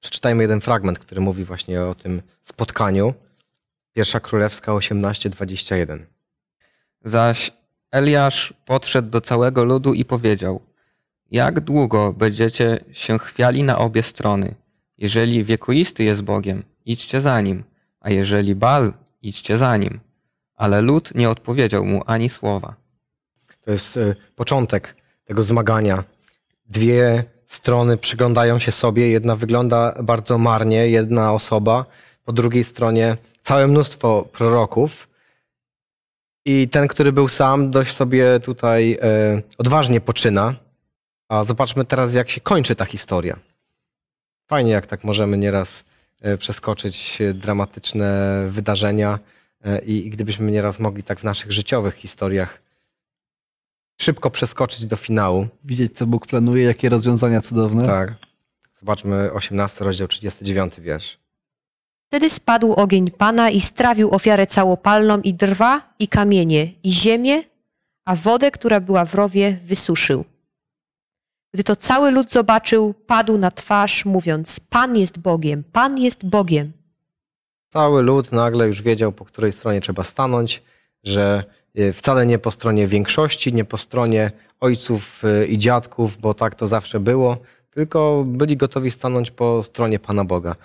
[0.01, 3.15] Przeczytajmy jeden fragment, który mówi właśnie o tym spotkaniu.
[3.93, 5.99] Pierwsza Królewska 18:21.
[7.05, 7.51] Zaś
[7.91, 10.61] Eliasz podszedł do całego ludu i powiedział:
[11.31, 14.55] Jak długo będziecie się chwiali na obie strony?
[14.99, 17.65] Jeżeli wiekuisty jest Bogiem, idźcie za nim,
[18.01, 20.01] a jeżeli Bal, idźcie za nim.
[20.55, 22.75] Ale lud nie odpowiedział mu ani słowa.
[23.65, 26.05] To jest y, początek tego zmagania.
[26.67, 31.85] Dwie strony przyglądają się sobie, jedna wygląda bardzo marnie, jedna osoba,
[32.25, 35.09] po drugiej stronie całe mnóstwo proroków.
[36.45, 40.55] I ten, który był sam, dość sobie tutaj e, odważnie poczyna.
[41.29, 43.39] A zobaczmy teraz, jak się kończy ta historia.
[44.47, 45.96] Fajnie, jak tak możemy nieraz e,
[46.39, 49.19] przeskoczyć e, dramatyczne wydarzenia
[49.65, 52.67] e, i, i gdybyśmy nieraz mogli tak w naszych życiowych historiach
[54.01, 55.49] szybko przeskoczyć do finału.
[55.65, 57.87] Widzieć, co Bóg planuje, jakie rozwiązania cudowne.
[57.87, 58.15] Tak.
[58.81, 61.19] Zobaczmy 18 rozdział 39 wiersz.
[62.09, 67.43] Wtedy spadł ogień Pana i strawił ofiarę całopalną i drwa, i kamienie, i ziemię,
[68.05, 70.25] a wodę, która była w rowie, wysuszył.
[71.55, 76.73] Gdy to cały lud zobaczył, padł na twarz, mówiąc: Pan jest Bogiem, Pan jest Bogiem.
[77.69, 80.63] Cały lud nagle już wiedział, po której stronie trzeba stanąć,
[81.05, 81.45] że
[81.79, 84.31] y, wcale nie po stronie większości, nie po stronie
[84.61, 87.39] ojców y, i dziadków, bo tak to zawsze było,
[87.71, 90.57] tylko byli gotowi stanąć po stronie Pana Boga.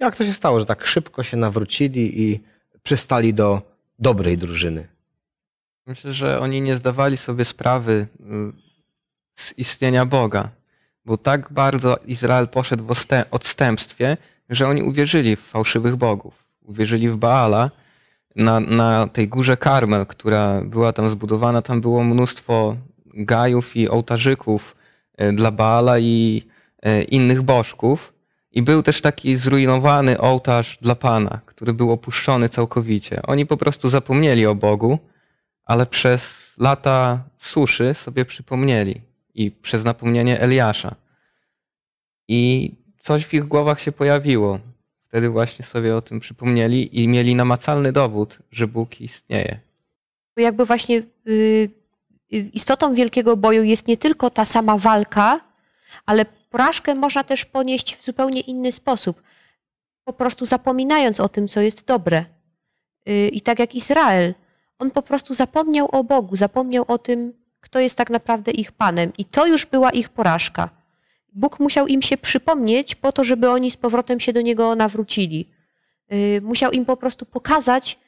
[0.00, 2.40] Jak to się stało, że tak szybko się nawrócili i
[2.82, 3.62] przystali do
[3.98, 4.88] dobrej drużyny?
[5.86, 8.71] Myślę, że oni nie zdawali sobie sprawy y,
[9.34, 10.48] z istnienia Boga,
[11.04, 12.94] bo tak bardzo Izrael poszedł w
[13.30, 14.16] odstępstwie,
[14.50, 16.44] że oni uwierzyli w fałszywych bogów.
[16.62, 17.70] Uwierzyli w Baala.
[18.36, 22.76] Na, na tej górze Karmel, która była tam zbudowana, tam było mnóstwo
[23.14, 24.76] gajów i ołtarzyków
[25.22, 26.42] y, dla Baala i
[26.86, 28.12] y, innych bożków.
[28.52, 33.22] I był też taki zrujnowany ołtarz dla Pana, który był opuszczony całkowicie.
[33.22, 34.98] Oni po prostu zapomnieli o Bogu,
[35.64, 40.94] ale przez lata suszy sobie przypomnieli i przez napomnienie Eliasza.
[42.28, 44.58] I coś w ich głowach się pojawiło.
[45.08, 49.60] Wtedy właśnie sobie o tym przypomnieli i mieli namacalny dowód, że Bóg istnieje.
[50.36, 51.70] Jakby właśnie y,
[52.32, 55.40] y, istotą wielkiego boju jest nie tylko ta sama walka,
[56.06, 59.22] ale porażkę można też ponieść w zupełnie inny sposób.
[60.04, 62.24] Po prostu zapominając o tym, co jest dobre.
[63.08, 64.34] Y, I tak jak Izrael,
[64.78, 69.12] on po prostu zapomniał o Bogu, zapomniał o tym, kto jest tak naprawdę ich Panem.
[69.18, 70.68] I to już była ich porażka.
[71.34, 75.48] Bóg musiał im się przypomnieć po to, żeby oni z powrotem się do Niego nawrócili.
[76.12, 77.98] Y, Musiał im po prostu pokazać,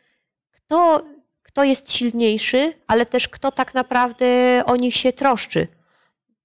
[0.51, 1.05] kto,
[1.43, 4.27] kto jest silniejszy, ale też kto tak naprawdę
[4.67, 5.69] o nich się troszczy.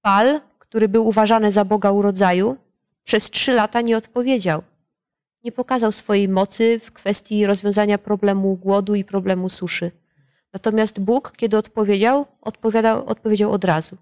[0.02, 2.58] Pal, który był uważany za Boga urodzaju,
[3.04, 4.62] przez trzy lata nie odpowiedział.
[5.44, 9.92] Nie pokazał swojej mocy w kwestii rozwiązania problemu głodu i problemu suszy.
[10.54, 13.98] Natomiast Bóg, kiedy odpowiedział, odpowiadał, odpowiedział od razu.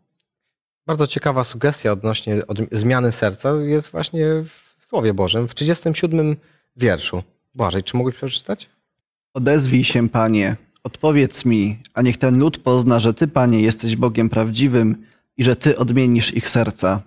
[0.88, 6.36] Bardzo ciekawa sugestia odnośnie od zmiany serca jest właśnie w Słowie Bożym, w 37
[6.76, 7.24] wierszu.
[7.56, 8.70] Błażej, czy mógłbyś przeczytać?
[9.34, 14.30] Odezwij się, Panie, odpowiedz mi, a niech ten lud pozna, że Ty, Panie, jesteś Bogiem
[14.30, 15.06] prawdziwym
[15.38, 17.02] i że Ty odmienisz ich serca.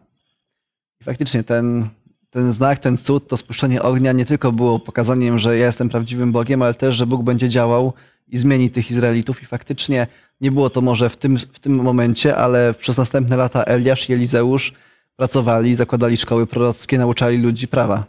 [1.00, 1.88] I faktycznie ten,
[2.30, 6.32] ten znak, ten cud, to spuszczenie ognia nie tylko było pokazaniem, że ja jestem prawdziwym
[6.32, 7.92] Bogiem, ale też, że Bóg będzie działał
[8.30, 9.42] i zmieni tych Izraelitów.
[9.42, 10.06] I faktycznie
[10.40, 14.12] nie było to może w tym, w tym momencie, ale przez następne lata Eliasz i
[14.12, 14.74] Elizeusz
[15.16, 18.04] pracowali, zakładali szkoły prorockie, nauczali ludzi prawa.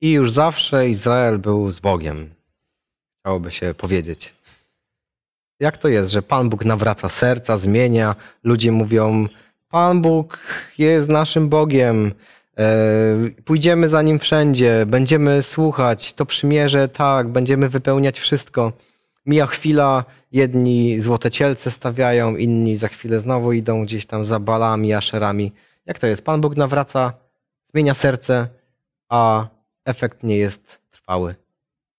[0.00, 2.30] I już zawsze Izrael był z Bogiem.
[3.20, 4.34] Chciałoby się powiedzieć.
[5.60, 9.26] Jak to jest, że Pan Bóg nawraca serca, zmienia, ludzie mówią:
[9.68, 10.38] Pan Bóg
[10.78, 12.12] jest naszym Bogiem,
[12.58, 12.64] e,
[13.44, 18.72] pójdziemy za nim wszędzie, będziemy słuchać, to przymierze, tak, będziemy wypełniać wszystko.
[19.26, 24.94] Mija chwila, jedni złote cielce stawiają, inni za chwilę znowu idą gdzieś tam za balami,
[24.94, 25.52] aszerami.
[25.86, 26.24] Jak to jest?
[26.24, 27.12] Pan Bóg nawraca,
[27.70, 28.48] zmienia serce,
[29.08, 29.46] a
[29.84, 31.34] efekt nie jest trwały.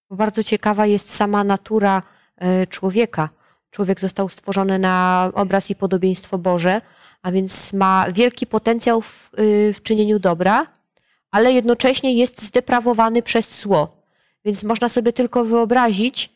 [0.10, 2.02] Bardzo ciekawa jest sama natura
[2.38, 3.30] e, człowieka.
[3.72, 6.82] Człowiek został stworzony na obraz i podobieństwo Boże,
[7.22, 10.68] a więc ma wielki potencjał w, y, w czynieniu dobra,
[11.32, 14.04] ale jednocześnie jest zdeprawowany przez zło.
[14.46, 16.30] Więc można sobie tylko wyobrazić,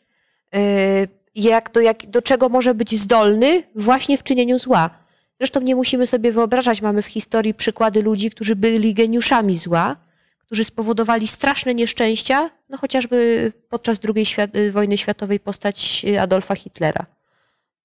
[1.34, 4.90] jak, do, jak, do czego może być zdolny właśnie w czynieniu zła.
[5.38, 9.96] Zresztą nie musimy sobie wyobrażać, mamy w historii przykłady ludzi, którzy byli geniuszami zła,
[10.38, 17.06] którzy spowodowali straszne nieszczęścia, no chociażby podczas II y, wojny światowej postać y, Adolfa Hitlera.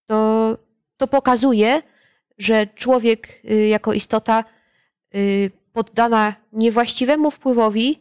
[0.05, 0.57] To,
[0.97, 1.81] to pokazuje,
[2.37, 4.43] że człowiek y, jako istota
[5.15, 7.99] y, poddana niewłaściwemu wpływowi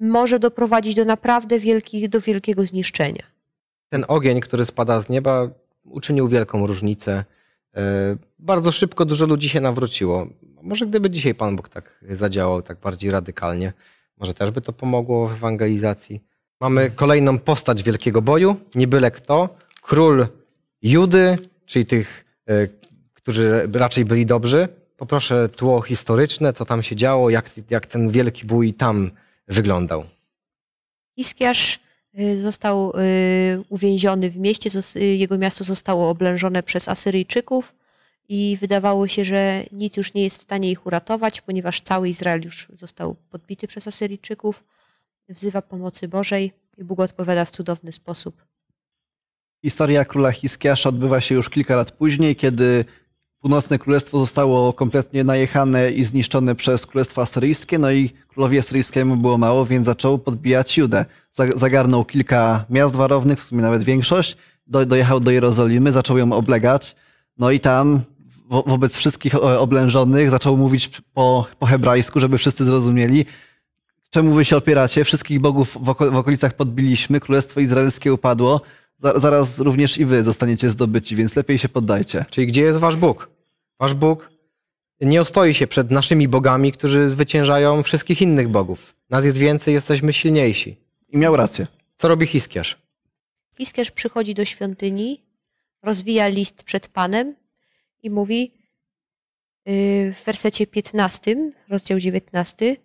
[0.00, 3.35] może doprowadzić do naprawdę wielkich, do wielkiego zniszczenia.
[3.88, 5.48] Ten ogień, który spada z nieba,
[5.84, 7.24] uczynił wielką różnicę.
[7.76, 10.26] E, Bardzo szybko dużo ludzi się nawróciło.
[10.62, 13.72] Może gdyby dzisiaj Pan Bóg tak zadziałał, tak bardziej radykalnie,
[14.18, 16.24] może też by to pomogło w ewangelizacji.
[16.60, 20.26] Mamy kolejną postać wielkiego boju, nie byle kto, król
[20.82, 22.68] Judy, czyli tych, e,
[23.14, 24.68] którzy raczej byli dobrzy.
[24.96, 29.10] Poproszę tło historyczne, co tam się działo, jak, jak ten wielki bój tam
[29.48, 30.04] wyglądał.
[31.18, 31.78] Hiskiarz y,
[32.36, 37.74] został y, uwięziony w mieście, y, jego miasto zostało oblężone przez Asyryjczyków
[38.28, 42.42] i wydawało się, że nic już nie jest w stanie ich uratować, ponieważ cały Izrael
[42.44, 44.64] już został podbity przez Asyryjczyków.
[45.28, 48.44] Wzywa pomocy Bożej i Bóg odpowiada w cudowny sposób.
[49.64, 52.84] Historia króla Hiskiasza odbywa się już kilka lat później, kiedy
[53.46, 59.38] północne królestwo zostało kompletnie najechane i zniszczone przez królestwo asyryjskie, no i królowi asyryjskiemu było
[59.38, 61.04] mało, więc zaczął podbijać Judę.
[61.32, 66.32] Za- Zagarnął kilka miast warownych, w sumie nawet większość, do, dojechał do Jerozolimy, zaczął ją
[66.32, 66.96] oblegać,
[67.38, 68.00] no i tam
[68.48, 73.26] wo, wobec wszystkich e, oblężonych zaczął mówić po, po hebrajsku, żeby wszyscy zrozumieli,
[74.10, 78.60] czemu wy się opieracie, wszystkich bogów w, oko, w okolicach podbiliśmy, królestwo izraelskie upadło,
[78.98, 82.24] za, zaraz również i wy zostaniecie zdobyci, więc lepiej się poddajcie.
[82.30, 83.35] Czyli gdzie jest wasz Bóg?
[83.80, 84.30] Wasz Bóg
[85.00, 88.96] nie ostoi się przed naszymi bogami, którzy zwyciężają wszystkich innych bogów.
[89.10, 90.76] Nas jest więcej, jesteśmy silniejsi.
[91.08, 91.66] I miał rację.
[91.96, 92.78] Co robi Hiskiarz?
[93.58, 95.22] Hiskiarz przychodzi do świątyni,
[95.82, 97.34] rozwija list przed Panem
[98.02, 98.52] i mówi
[99.66, 102.76] yy, w wersecie 15, rozdział 19,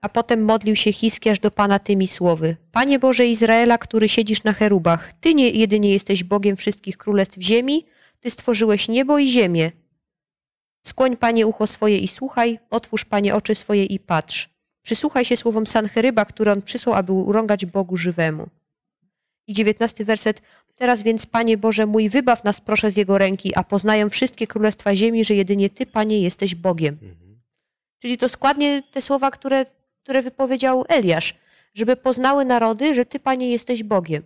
[0.00, 2.56] a potem modlił się Hiskiarz do Pana tymi słowy.
[2.72, 7.86] Panie Boże Izraela, który siedzisz na cherubach, Ty nie jedynie jesteś Bogiem wszystkich królestw ziemi,
[8.20, 9.72] Ty stworzyłeś niebo i ziemię.
[10.82, 14.48] Skłoń, Panie, ucho swoje i słuchaj, otwórz, Panie, oczy swoje i patrz.
[14.82, 18.46] Przysłuchaj się słowom Sancheryba, które on przysłał, aby urągać Bogu żywemu.
[19.46, 20.42] I dziewiętnasty werset.
[20.74, 24.94] Teraz więc, Panie Boże mój, wybaw nas proszę z Jego ręki, a poznają wszystkie królestwa
[24.94, 26.98] ziemi, że jedynie Ty, Panie, jesteś Bogiem.
[27.98, 29.66] Czyli to składnie te słowa, które,
[30.02, 31.34] które wypowiedział Eliasz,
[31.74, 34.22] żeby poznały narody, że Ty, Panie, jesteś Bogiem.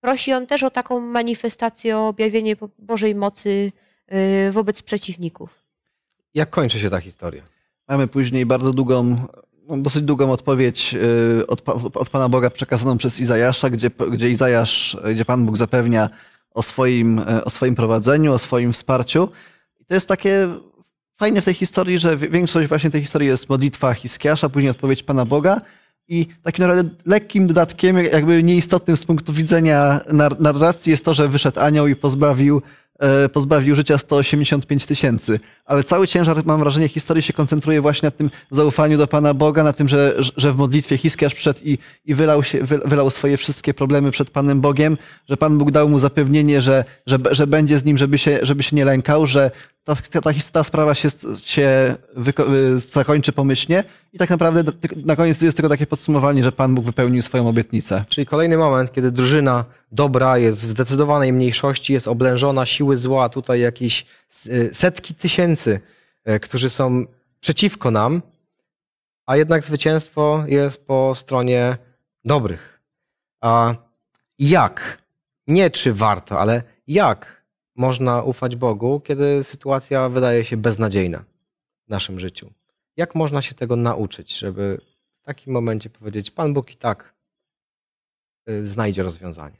[0.00, 3.72] Prosi on też o taką manifestację, o objawienie Bo- Bożej mocy
[4.50, 5.50] wobec przeciwników.
[6.34, 7.42] Jak kończy się ta historia?
[7.88, 9.16] Mamy później bardzo długą,
[9.68, 10.94] no dosyć długą odpowiedź
[11.40, 11.62] y, od,
[11.96, 16.10] od Pana Boga przekazaną przez Izajasza, gdzie, gdzie Izajasz, gdzie Pan Bóg zapewnia
[16.54, 19.28] o swoim, y, o swoim prowadzeniu, o swoim wsparciu.
[19.80, 20.48] I to jest takie
[21.16, 25.02] fajne w tej historii, że wi- większość właśnie tej historii jest modlitwa Hiskiasza, później odpowiedź
[25.02, 25.58] Pana Boga
[26.08, 31.28] i takim naprawdę lekkim dodatkiem, jakby nieistotnym z punktu widzenia nar- narracji jest to, że
[31.28, 32.62] wyszedł anioł i pozbawił
[33.32, 35.40] pozbawił życia 185 tysięcy.
[35.64, 39.62] Ale cały ciężar, mam wrażenie, historii się koncentruje właśnie na tym zaufaniu do Pana Boga,
[39.62, 43.36] na tym, że, że w modlitwie Hiskiarz przyszedł i, i wylał, się, wy- wylał swoje
[43.36, 44.98] wszystkie problemy przed Panem Bogiem,
[45.28, 48.62] że Pan Bóg dał mu zapewnienie, że, że, że będzie z nim, żeby się, żeby
[48.62, 49.50] się nie lękał, że
[49.84, 51.08] ta, ta, ta, sprawa się,
[51.44, 51.96] się
[52.74, 56.84] y, zakończy pomyślnie i tak naprawdę na koniec jest tylko takie podsumowanie, że Pan Bóg
[56.84, 58.04] wypełnił swoją obietnicę.
[58.08, 63.60] Czyli kolejny moment, kiedy drużyna dobra jest w zdecydowanej mniejszości, jest oblężona siły zła, tutaj
[63.60, 64.06] jakieś
[64.46, 65.80] y, setki tysięcy,
[66.28, 67.04] y, którzy są
[67.40, 68.22] przeciwko nam,
[69.26, 71.76] a jednak zwycięstwo jest po stronie
[72.24, 72.80] dobrych.
[73.40, 73.74] A
[74.38, 74.98] jak?
[75.46, 77.39] Nie czy warto, ale jak
[77.80, 81.24] można ufać Bogu, kiedy sytuacja wydaje się beznadziejna
[81.86, 82.52] w naszym życiu?
[82.96, 84.80] Jak można się tego nauczyć, żeby
[85.22, 87.14] w takim momencie powiedzieć, Pan Bóg i tak
[88.48, 89.58] y, znajdzie rozwiązanie?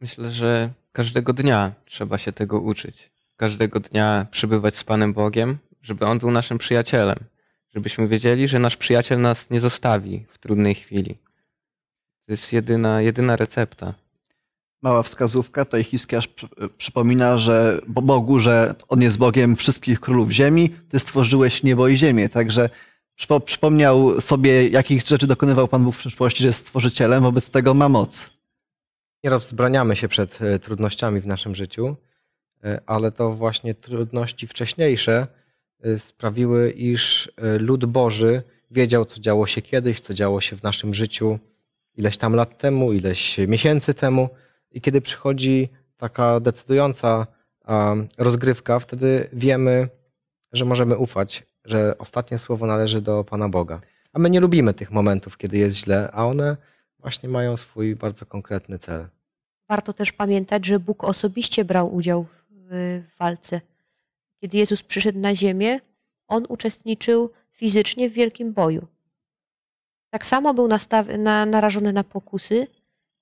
[0.00, 3.10] Myślę, że każdego dnia trzeba się tego uczyć.
[3.36, 7.18] Każdego dnia przybywać z Panem Bogiem, żeby On był naszym przyjacielem.
[7.74, 11.18] Żebyśmy wiedzieli, że nasz przyjaciel nas nie zostawi w trudnej chwili.
[12.26, 13.94] To jest jedyna, jedyna recepta.
[14.82, 16.48] Mała wskazówka, to Hiskiarz przy-
[16.78, 21.96] przypomina, że Bo- Bogu, że On jest Bogiem wszystkich królów ziemi, Ty stworzyłeś niebo i
[21.96, 22.70] ziemię, także
[23.20, 27.74] przypo- przypomniał sobie, jakich rzeczy dokonywał Pan Bóg w przeszłości, że jest stworzycielem, wobec tego
[27.74, 28.30] ma moc.
[29.24, 31.96] Nieraz wzbraniamy się przed e, trudnościami w naszym życiu,
[32.64, 35.26] e, ale to właśnie trudności wcześniejsze
[35.82, 40.62] e, sprawiły, iż e, lud Boży wiedział, co działo się kiedyś, co działo się w
[40.62, 41.38] naszym życiu
[41.96, 44.28] ileś tam lat temu, ileś miesięcy temu.
[44.70, 47.26] I kiedy przychodzi taka decydująca
[48.18, 49.88] rozgrywka, wtedy wiemy,
[50.52, 53.80] że możemy ufać, że ostatnie słowo należy do Pana Boga.
[54.12, 56.56] A my nie lubimy tych momentów, kiedy jest źle, a one
[56.98, 59.08] właśnie mają swój bardzo konkretny cel.
[59.68, 63.60] Warto też pamiętać, że Bóg osobiście brał udział w walce.
[64.40, 65.80] Kiedy Jezus przyszedł na ziemię,
[66.28, 68.86] on uczestniczył fizycznie w wielkim boju.
[70.10, 72.66] Tak samo był nastaw- na, narażony na pokusy,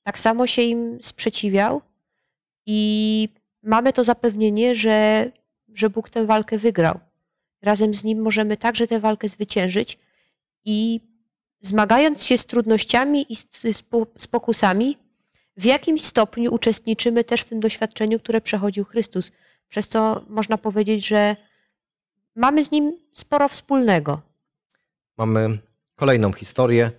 [0.06, 1.82] tak samo się im sprzeciwiał
[2.66, 3.28] i
[3.62, 5.30] mamy to zapewnienie, że,
[5.74, 7.00] że Bóg tę walkę wygrał.
[7.62, 9.98] Razem z nim możemy także tę walkę zwyciężyć
[10.64, 11.00] i
[11.60, 13.46] zmagając się z trudnościami i z,
[13.76, 14.96] z, po- z pokusami,
[15.56, 19.32] w jakimś stopniu uczestniczymy też w tym doświadczeniu, które przechodził Chrystus.
[19.68, 21.36] Przez co można powiedzieć, że
[22.34, 24.20] mamy z nim sporo wspólnego.
[25.16, 25.58] Mamy
[25.96, 26.90] kolejną historię.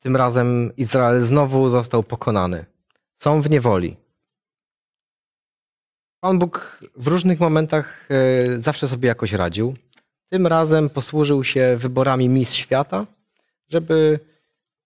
[0.00, 2.64] Tym razem Izrael znowu został pokonany.
[3.16, 3.96] Są w niewoli.
[6.20, 9.74] Pan Bóg w różnych momentach e, zawsze sobie jakoś radził.
[10.28, 13.06] Tym razem posłużył się wyborami mis świata,
[13.68, 14.20] żeby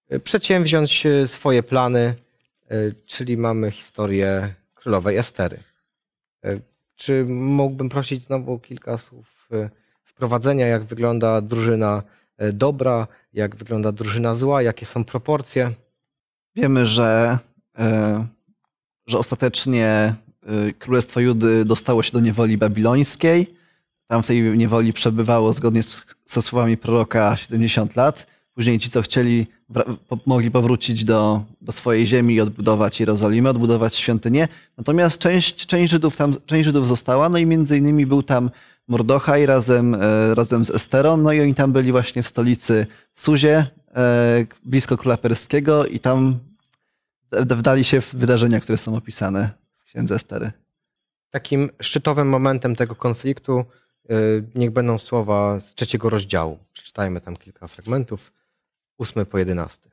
[0.08, 2.14] e, przedsięwziąć e, swoje plany,
[3.06, 5.62] czyli mamy historię królowej Estery.
[6.96, 9.48] Czy mógłbym prosić znowu kilka słów
[10.04, 12.02] wprowadzenia, jak wygląda drużyna
[12.52, 15.72] dobra, jak wygląda drużyna zła, jakie są proporcje.
[16.56, 17.38] Wiemy, że,
[17.78, 18.26] e,
[19.06, 23.54] że ostatecznie e, Królestwo Judy dostało się do niewoli babilońskiej.
[24.06, 25.80] Tam w tej niewoli przebywało zgodnie
[26.26, 28.26] ze słowami proroka 70 lat.
[28.54, 29.46] Później ci, co chcieli,
[30.26, 34.48] mogli powrócić do, do swojej ziemi i odbudować Jerozolimę, odbudować świątynię.
[34.76, 38.50] Natomiast część, część, Żydów tam, część Żydów została, no i między innymi był tam
[38.94, 43.66] Mordochaj razem, e, razem z Esterą, no i oni tam byli właśnie w stolicy Suzie,
[43.94, 46.38] e, blisko Króla Perskiego i tam
[47.32, 50.52] w- wdali się w wydarzenia, które są opisane w księdze Estery.
[51.30, 53.64] Takim szczytowym momentem tego konfliktu
[54.10, 54.14] e,
[54.54, 56.58] niech będą słowa z trzeciego rozdziału.
[56.72, 58.32] Przeczytajmy tam kilka fragmentów.
[58.98, 59.90] Ósmy po jedenasty.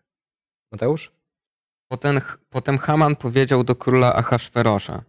[0.71, 1.11] Mateusz?
[1.87, 5.03] Potem, potem Haman powiedział do króla Ahasferosza: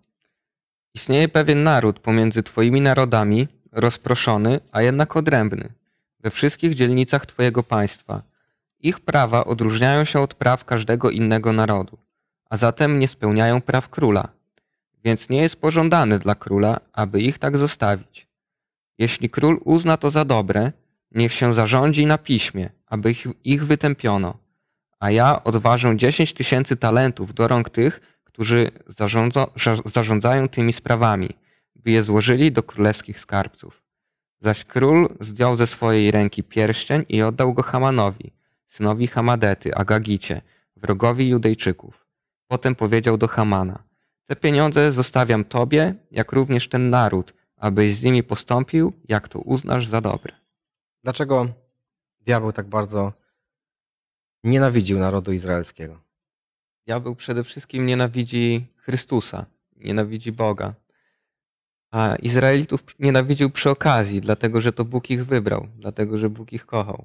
[0.94, 5.68] Istnieje pewien naród pomiędzy twoimi narodami, rozproszony, a jednak odrębny,
[6.20, 8.22] we wszystkich dzielnicach twojego państwa.
[8.80, 11.98] Ich prawa odróżniają się od praw każdego innego narodu,
[12.50, 14.28] a zatem nie spełniają praw króla.
[15.04, 18.26] Więc nie jest pożądane dla króla, aby ich tak zostawić.
[18.98, 20.72] Jeśli król uzna to za dobre,
[21.12, 24.34] niech się zarządzi na piśmie, aby ich, ich wytępiono
[25.00, 31.28] a ja odważę 10 tysięcy talentów do rąk tych, którzy zarządza, za- zarządzają tymi sprawami,
[31.88, 33.82] by je złożyli do królewskich skarbców.
[34.40, 38.32] Zaś król zdjął ze swojej ręki pierścień i oddał go Hamanowi,
[38.68, 40.42] synowi Hamadety, Agagicie,
[40.76, 42.06] wrogowi Judejczyków.
[42.48, 43.82] Potem powiedział do Hamana,
[44.26, 49.86] te pieniądze zostawiam tobie, jak również ten naród, abyś z nimi postąpił, jak to uznasz
[49.86, 50.32] za dobre.
[51.04, 51.48] Dlaczego
[52.20, 53.12] diabeł tak bardzo
[54.44, 56.00] nienawidził narodu izraelskiego?
[56.86, 60.74] Diabeł przede wszystkim nienawidzi Chrystusa, nienawidzi Boga.
[61.90, 66.66] A Izraelitów nienawidził przy okazji, dlatego że to Bóg ich wybrał, dlatego że Bóg ich
[66.66, 67.04] kochał.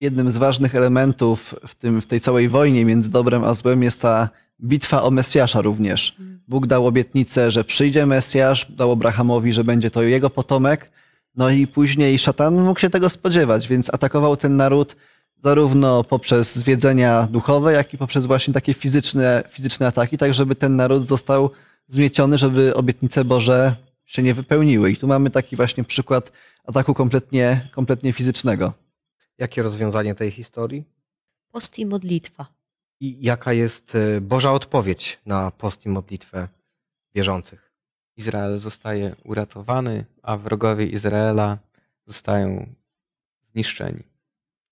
[0.00, 4.00] Jednym z ważnych elementów w, tym, w tej całej wojnie między dobrem a złem jest
[4.00, 4.28] ta
[4.62, 6.16] bitwa o Mesjasza również.
[6.48, 10.90] Bóg dał obietnicę, że przyjdzie Mesjasz, dał Abrahamowi, że będzie to jego potomek,
[11.36, 14.96] no i później szatan mógł się tego spodziewać, więc atakował ten naród
[15.42, 20.76] zarówno poprzez zwiedzenia duchowe, jak i poprzez właśnie takie fizyczne, fizyczne ataki, tak żeby ten
[20.76, 21.50] naród został
[21.90, 23.76] zmieciony, żeby obietnice Boże
[24.06, 24.90] się nie wypełniły.
[24.90, 26.32] I tu mamy taki właśnie przykład
[26.64, 28.72] ataku kompletnie, kompletnie fizycznego.
[29.38, 30.84] Jakie rozwiązanie tej historii?
[31.52, 32.46] Post i modlitwa.
[33.00, 36.48] I jaka jest e, Boża odpowiedź na post i modlitwę
[37.14, 37.72] wierzących?
[38.16, 41.58] Izrael zostaje uratowany, a wrogowie Izraela
[42.06, 42.66] zostają
[43.52, 44.02] zniszczeni.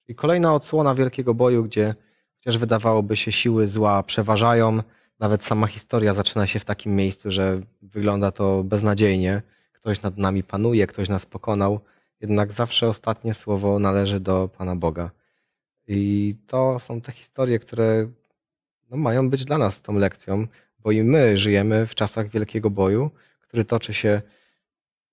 [0.09, 1.95] I kolejna odsłona wielkiego boju, gdzie
[2.39, 4.83] chociaż wydawałoby się siły zła przeważają,
[5.21, 9.43] nawet sama historia zaczyna się w takim miejscu, że wygląda to beznadziejnie.
[9.73, 11.81] Ktoś nad nami panuje, ktoś nas pokonał,
[12.21, 15.11] jednak zawsze ostatnie słowo należy do Pana Boga.
[15.87, 18.09] I to są te historie, które
[18.91, 20.47] no, mają być dla nas tą lekcją,
[20.79, 23.11] bo i my żyjemy w czasach wielkiego boju,
[23.41, 24.23] który toczy się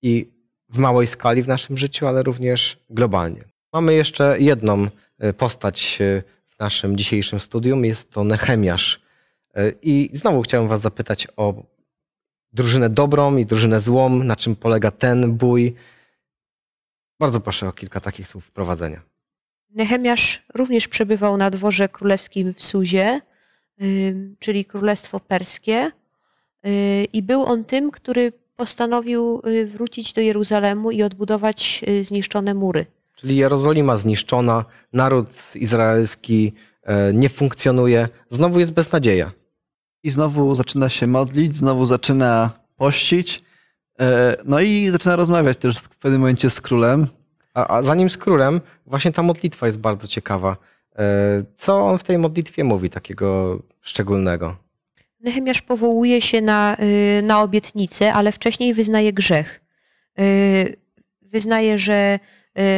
[0.02, 0.32] i
[0.70, 3.44] w małej skali w naszym życiu, ale również globalnie.
[3.74, 4.88] Mamy jeszcze jedną
[5.20, 9.05] e, postać e, w naszym dzisiejszym studium, jest to Nehemiasz.
[9.56, 11.54] E, I znowu chciałem Was zapytać o
[12.54, 15.76] drużynę dobrą i drużynę złą, na czym polega ten bój.
[17.20, 19.02] Bardzo proszę o kilka takich słów wprowadzenia.
[19.70, 23.22] Nehemiasz również przebywał na dworze królewskim w Suzie,
[23.82, 25.92] ym, czyli Królestwo Perskie,
[26.66, 32.54] y, i był on tym, który postanowił y, wrócić do Jeruzalemu i odbudować y, zniszczone
[32.54, 32.86] mury.
[33.16, 36.54] Czyli Jerozolima zniszczona, naród izraelski
[36.84, 39.32] e, nie funkcjonuje, znowu jest beznadzieja.
[40.06, 43.42] I znowu zaczyna się modlić, znowu zaczyna pościć.
[44.00, 47.08] e, No i zaczyna rozmawiać też w pewnym momencie z królem.
[47.54, 50.58] A, a zanim z królem, właśnie ta modlitwa jest bardzo ciekawa.
[50.96, 51.04] E,
[51.58, 54.56] Co on w tej modlitwie mówi takiego szczególnego?
[55.20, 56.78] Nehemiasz powołuje się na,
[57.20, 59.62] y, na obietnicę, ale wcześniej wyznaje grzech.
[60.20, 60.76] Y,
[61.22, 62.20] Wyznaje, że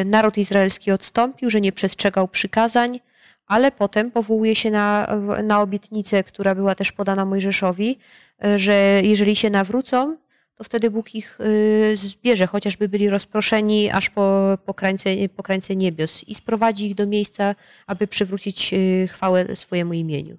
[0.02, 3.00] y, naród izraelski odstąpił, że nie przestrzegał przykazań,
[3.48, 8.00] ale potem powołuje się na, na obietnicę, która była też podana Mojżeszowi,
[8.46, 10.18] y, że jeżeli się nawrócą,
[10.56, 15.76] to wtedy Bóg ich y, zbierze, chociażby byli rozproszeni aż po, po, krańce, po krańce
[15.76, 17.56] niebios i sprowadzi ich do miejsca,
[17.88, 20.38] aby przywrócić y, chwałę swojemu imieniu.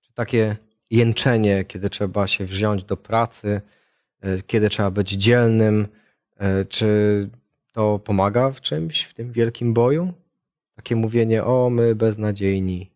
[0.00, 0.56] Czy takie
[0.90, 3.60] jęczenie, kiedy trzeba się wziąć do pracy,
[4.46, 5.88] kiedy trzeba być dzielnym,
[6.68, 7.28] czy
[7.72, 10.12] to pomaga w czymś w tym wielkim boju?
[10.80, 12.90] Takie mówienie, o my beznadziejni.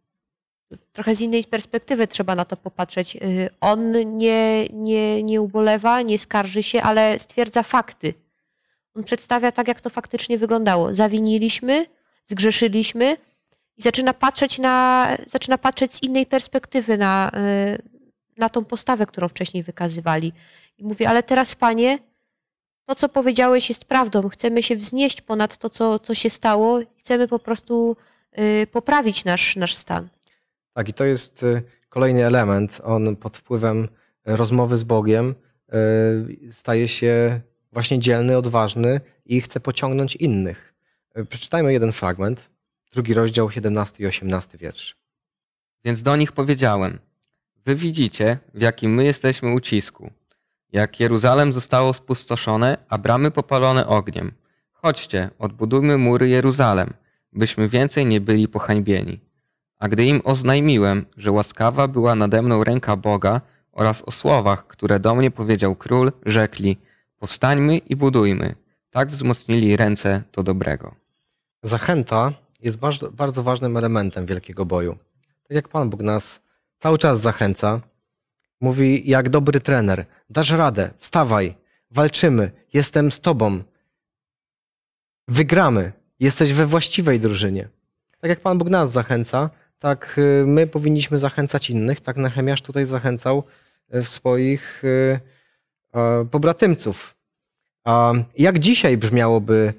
[0.92, 3.16] trochę z innej perspektywy trzeba na to popatrzeć.
[3.16, 8.14] Y, On nie, nie, nie ubolewa, nie skarży się, ale stwierdza fakty.
[8.94, 10.94] On przedstawia tak, jak to faktycznie wyglądało.
[10.94, 11.86] Zawiniliśmy,
[12.24, 13.16] zgrzeszyliśmy
[13.76, 17.82] i zaczyna patrzeć, na, zaczyna patrzeć z innej perspektywy na, y,
[18.38, 20.32] na tą postawę, którą wcześniej wykazywali.
[20.78, 21.98] I mówi, ale teraz, panie,
[22.86, 24.28] to, co powiedziałeś, jest prawdą.
[24.28, 26.80] Chcemy się wznieść ponad to, co, co się stało.
[26.98, 27.96] Chcemy po prostu
[28.38, 30.08] y, poprawić nasz, nasz stan.
[30.72, 32.80] Tak, i to jest y, kolejny element.
[32.84, 33.88] On pod wpływem
[34.24, 35.34] rozmowy z Bogiem
[35.74, 37.40] y, staje się
[37.72, 40.74] właśnie dzielny, odważny i chce pociągnąć innych.
[41.18, 42.50] Y, Przeczytajmy jeden fragment,
[42.92, 44.96] drugi rozdział, 17 i 18 wiersz.
[45.84, 46.98] Więc do nich powiedziałem:
[47.66, 50.10] Wy widzicie, w jakim my jesteśmy ucisku.
[50.74, 54.32] Jak Jeruzalem zostało spustoszone, a bramy popalone ogniem.
[54.72, 56.94] Chodźcie, odbudujmy mury Jeruzalem,
[57.32, 59.20] byśmy więcej nie byli pohańbieni.
[59.78, 63.40] A gdy im oznajmiłem, że łaskawa była nade mną ręka Boga
[63.72, 66.76] oraz o słowach, które do mnie powiedział król, rzekli:
[67.18, 68.54] Powstańmy i budujmy.
[68.90, 70.94] Tak wzmocnili ręce do dobrego.
[71.62, 74.96] Zachęta jest bardzo, bardzo ważnym elementem wielkiego boju.
[75.48, 76.40] Tak jak Pan Bóg nas
[76.78, 77.80] cały czas zachęca,
[78.60, 81.54] mówi jak dobry trener: dasz radę, wstawaj,
[81.90, 83.62] walczymy, jestem z Tobą.
[85.28, 87.68] Wygramy, jesteś we właściwej drużynie.
[88.20, 92.00] Tak jak Pan Bóg nas zachęca, tak y, my powinniśmy zachęcać innych.
[92.00, 93.44] Tak Nehemiasz tutaj zachęcał
[93.94, 95.20] y, swoich y,
[95.94, 97.14] e, pobratymców.
[97.84, 99.74] A jak dzisiaj brzmiałoby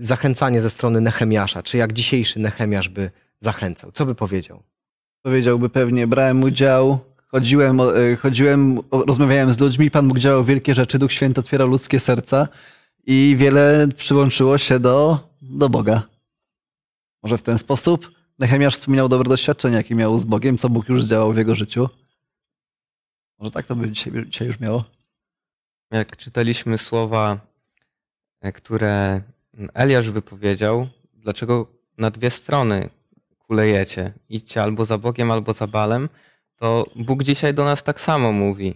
[0.00, 1.62] zachęcanie ze strony Nehemiasza?
[1.62, 3.92] Czy jak dzisiejszy Nehemiasz by zachęcał?
[3.92, 4.62] Co by powiedział?
[5.22, 6.98] Powiedziałby pewnie, brałem udział,
[7.28, 12.00] chodziłem, e, chodziłem rozmawiałem z ludźmi, Pan Bóg działał wielkie rzeczy, Duch Święty otwiera ludzkie
[12.00, 12.48] serca
[13.06, 16.02] i wiele przyłączyło się do, do Boga.
[17.22, 21.04] Może w ten sposób Nehemiasz wspominał dobre doświadczenia, jakie miał z Bogiem, co Bóg już
[21.04, 21.88] zdziałał w jego życiu.
[23.38, 24.84] Może tak to by dzisiaj, dzisiaj już miało.
[25.90, 27.38] Jak czytaliśmy słowa,
[28.40, 29.22] e, które
[29.74, 31.66] Eliasz wypowiedział, dlaczego
[31.98, 32.90] na dwie strony
[33.38, 34.12] kulejecie?
[34.28, 36.08] Idźcie albo za Bogiem, albo za Balem,
[36.58, 38.74] to Bóg dzisiaj do nas tak samo mówi.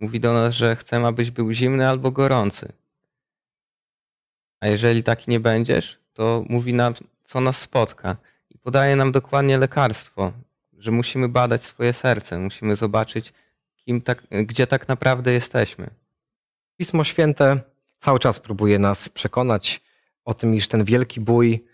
[0.00, 2.72] Mówi do nas, że chcemy, abyś był zimny albo gorący.
[4.60, 6.94] A jeżeli taki nie będziesz, to mówi nam,
[7.24, 8.16] co nas spotka.
[8.50, 10.32] I podaje nam dokładnie lekarstwo,
[10.78, 13.32] że musimy badać swoje serce, musimy zobaczyć,
[13.76, 15.90] kim tak, gdzie tak naprawdę jesteśmy.
[16.76, 17.60] Pismo Święte
[17.98, 19.80] cały czas próbuje nas przekonać
[20.24, 21.64] o tym, iż ten wielki bój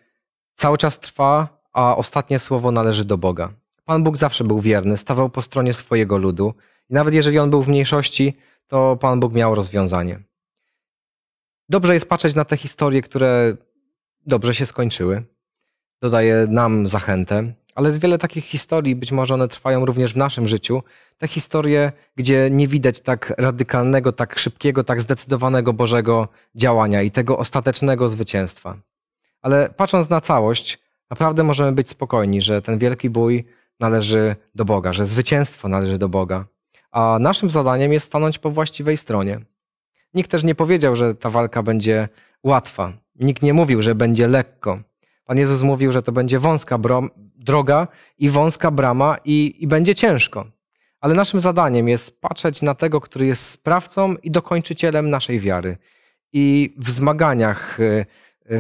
[0.54, 3.52] cały czas trwa, a ostatnie słowo należy do Boga.
[3.84, 6.54] Pan Bóg zawsze był wierny, stawał po stronie swojego ludu.
[6.90, 10.20] I nawet jeżeli on był w mniejszości, to Pan Bóg miał rozwiązanie.
[11.68, 13.56] Dobrze jest patrzeć na te historie, które
[14.26, 15.22] dobrze się skończyły.
[16.02, 20.48] Dodaje nam zachętę, ale jest wiele takich historii, być może one trwają również w naszym
[20.48, 20.82] życiu.
[21.18, 27.38] Te historie, gdzie nie widać tak radykalnego, tak szybkiego, tak zdecydowanego Bożego działania i tego
[27.38, 28.76] ostatecznego zwycięstwa.
[29.42, 30.78] Ale patrząc na całość,
[31.10, 33.44] naprawdę możemy być spokojni, że ten wielki bój
[33.80, 36.44] należy do Boga, że zwycięstwo należy do Boga.
[36.90, 39.40] A naszym zadaniem jest stanąć po właściwej stronie.
[40.14, 42.08] Nikt też nie powiedział, że ta walka będzie
[42.42, 42.92] łatwa.
[43.20, 44.78] Nikt nie mówił, że będzie lekko.
[45.24, 46.78] Pan Jezus mówił, że to będzie wąska
[47.36, 50.46] droga i wąska brama i, i będzie ciężko.
[51.00, 55.76] Ale naszym zadaniem jest patrzeć na tego, który jest sprawcą i dokończycielem naszej wiary.
[56.32, 58.06] I w zmaganiach, y,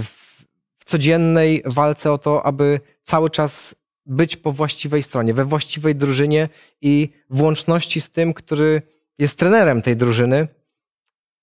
[0.02, 0.44] w
[0.84, 3.74] codziennej walce o to, aby cały czas
[4.10, 6.48] być po właściwej stronie, we właściwej drużynie
[6.80, 8.82] i w łączności z tym, który
[9.18, 10.48] jest trenerem tej drużyny,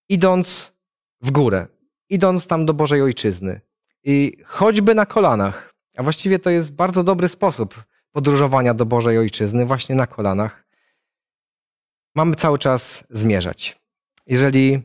[0.09, 0.74] idąc
[1.22, 1.68] w górę,
[2.09, 3.61] idąc tam do Bożej Ojczyzny.
[4.03, 9.65] I choćby na kolanach, a właściwie to jest bardzo dobry sposób podróżowania do Bożej Ojczyzny,
[9.65, 10.68] właśnie na kolanach,
[12.15, 13.80] mamy cały czas zmierzać.
[14.26, 14.78] Jeżeli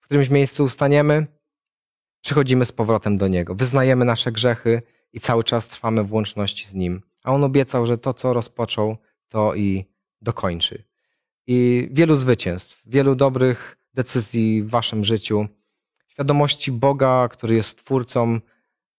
[0.00, 1.26] w którymś miejscu ustaniemy,
[2.20, 4.82] przychodzimy z powrotem do Niego, wyznajemy nasze grzechy
[5.12, 7.02] i cały czas trwamy w łączności z Nim.
[7.24, 8.96] A On obiecał, że to, co rozpoczął,
[9.28, 9.84] to i
[10.22, 10.84] dokończy.
[11.46, 15.46] I wielu zwycięstw, wielu dobrych decyzji w Waszym życiu,
[16.06, 18.40] świadomości Boga, który jest Twórcą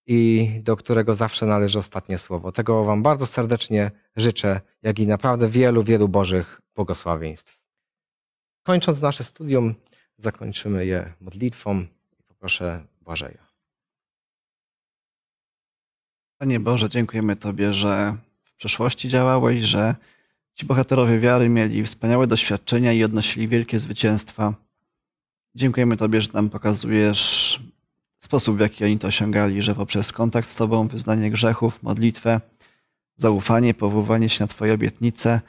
[0.08, 2.52] i do którego zawsze należy ostatnie słowo.
[2.52, 7.60] Tego Wam bardzo serdecznie życzę, jak i naprawdę wielu, wielu Bożych błogosławieństw.
[8.64, 9.76] Kończąc nasze studium,
[10.18, 11.82] zakończymy je modlitwą
[12.20, 13.49] i poproszę Błażeja.
[16.40, 19.96] Panie Boże, dziękujemy Tobie, że w przeszłości działałeś, że
[20.56, 24.54] ci bohaterowie wiary mieli wspaniałe doświadczenia i odnosili wielkie zwycięstwa.
[25.56, 27.60] Dziękujemy Tobie, że nam pokazujesz
[28.20, 32.42] sposób, w jaki oni to osiągali, że poprzez kontakt z Tobą, wyznanie grzechów, modlitwę,
[33.16, 35.42] zaufanie, powoływanie się na Twoje obietnice,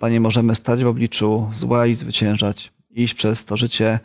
[0.00, 3.98] Panie, możemy stać w obliczu zła i zwyciężać, iść przez to życie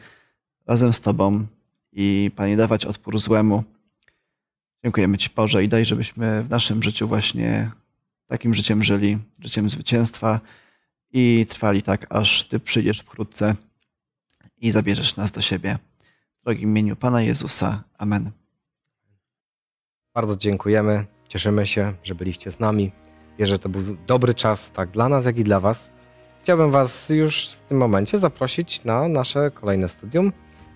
[0.67, 1.45] razem z Tobą
[1.91, 3.63] i, Panie, dawać odpór złemu.
[4.83, 7.71] Dziękujemy Ci, Boże, i daj, żebyśmy w naszym życiu właśnie
[8.27, 10.39] takim życiem żyli, życiem zwycięstwa
[11.11, 13.55] i trwali tak, aż Ty przyjdziesz wkrótce
[14.57, 15.77] i zabierzesz nas do siebie.
[16.41, 17.83] W drogim imieniu Pana Jezusa.
[17.97, 18.31] Amen.
[20.13, 22.91] Bardzo dziękujemy, cieszymy się, że byliście z nami.
[23.39, 25.89] Wierzę, że to był dobry czas tak dla nas, jak i dla Was.
[26.39, 30.31] Chciałbym Was już w tym momencie zaprosić na nasze kolejne studium.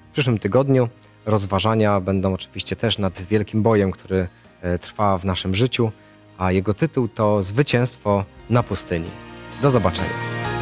[0.09, 0.89] W przyszłym tygodniu
[1.25, 4.27] rozważania będą oczywiście też nad wielkim bojem, który
[4.61, 5.91] e, trwa w naszym życiu,
[6.37, 9.09] a jego tytuł to Zwycięstwo na pustyni.
[9.61, 10.54] Do zobaczenia.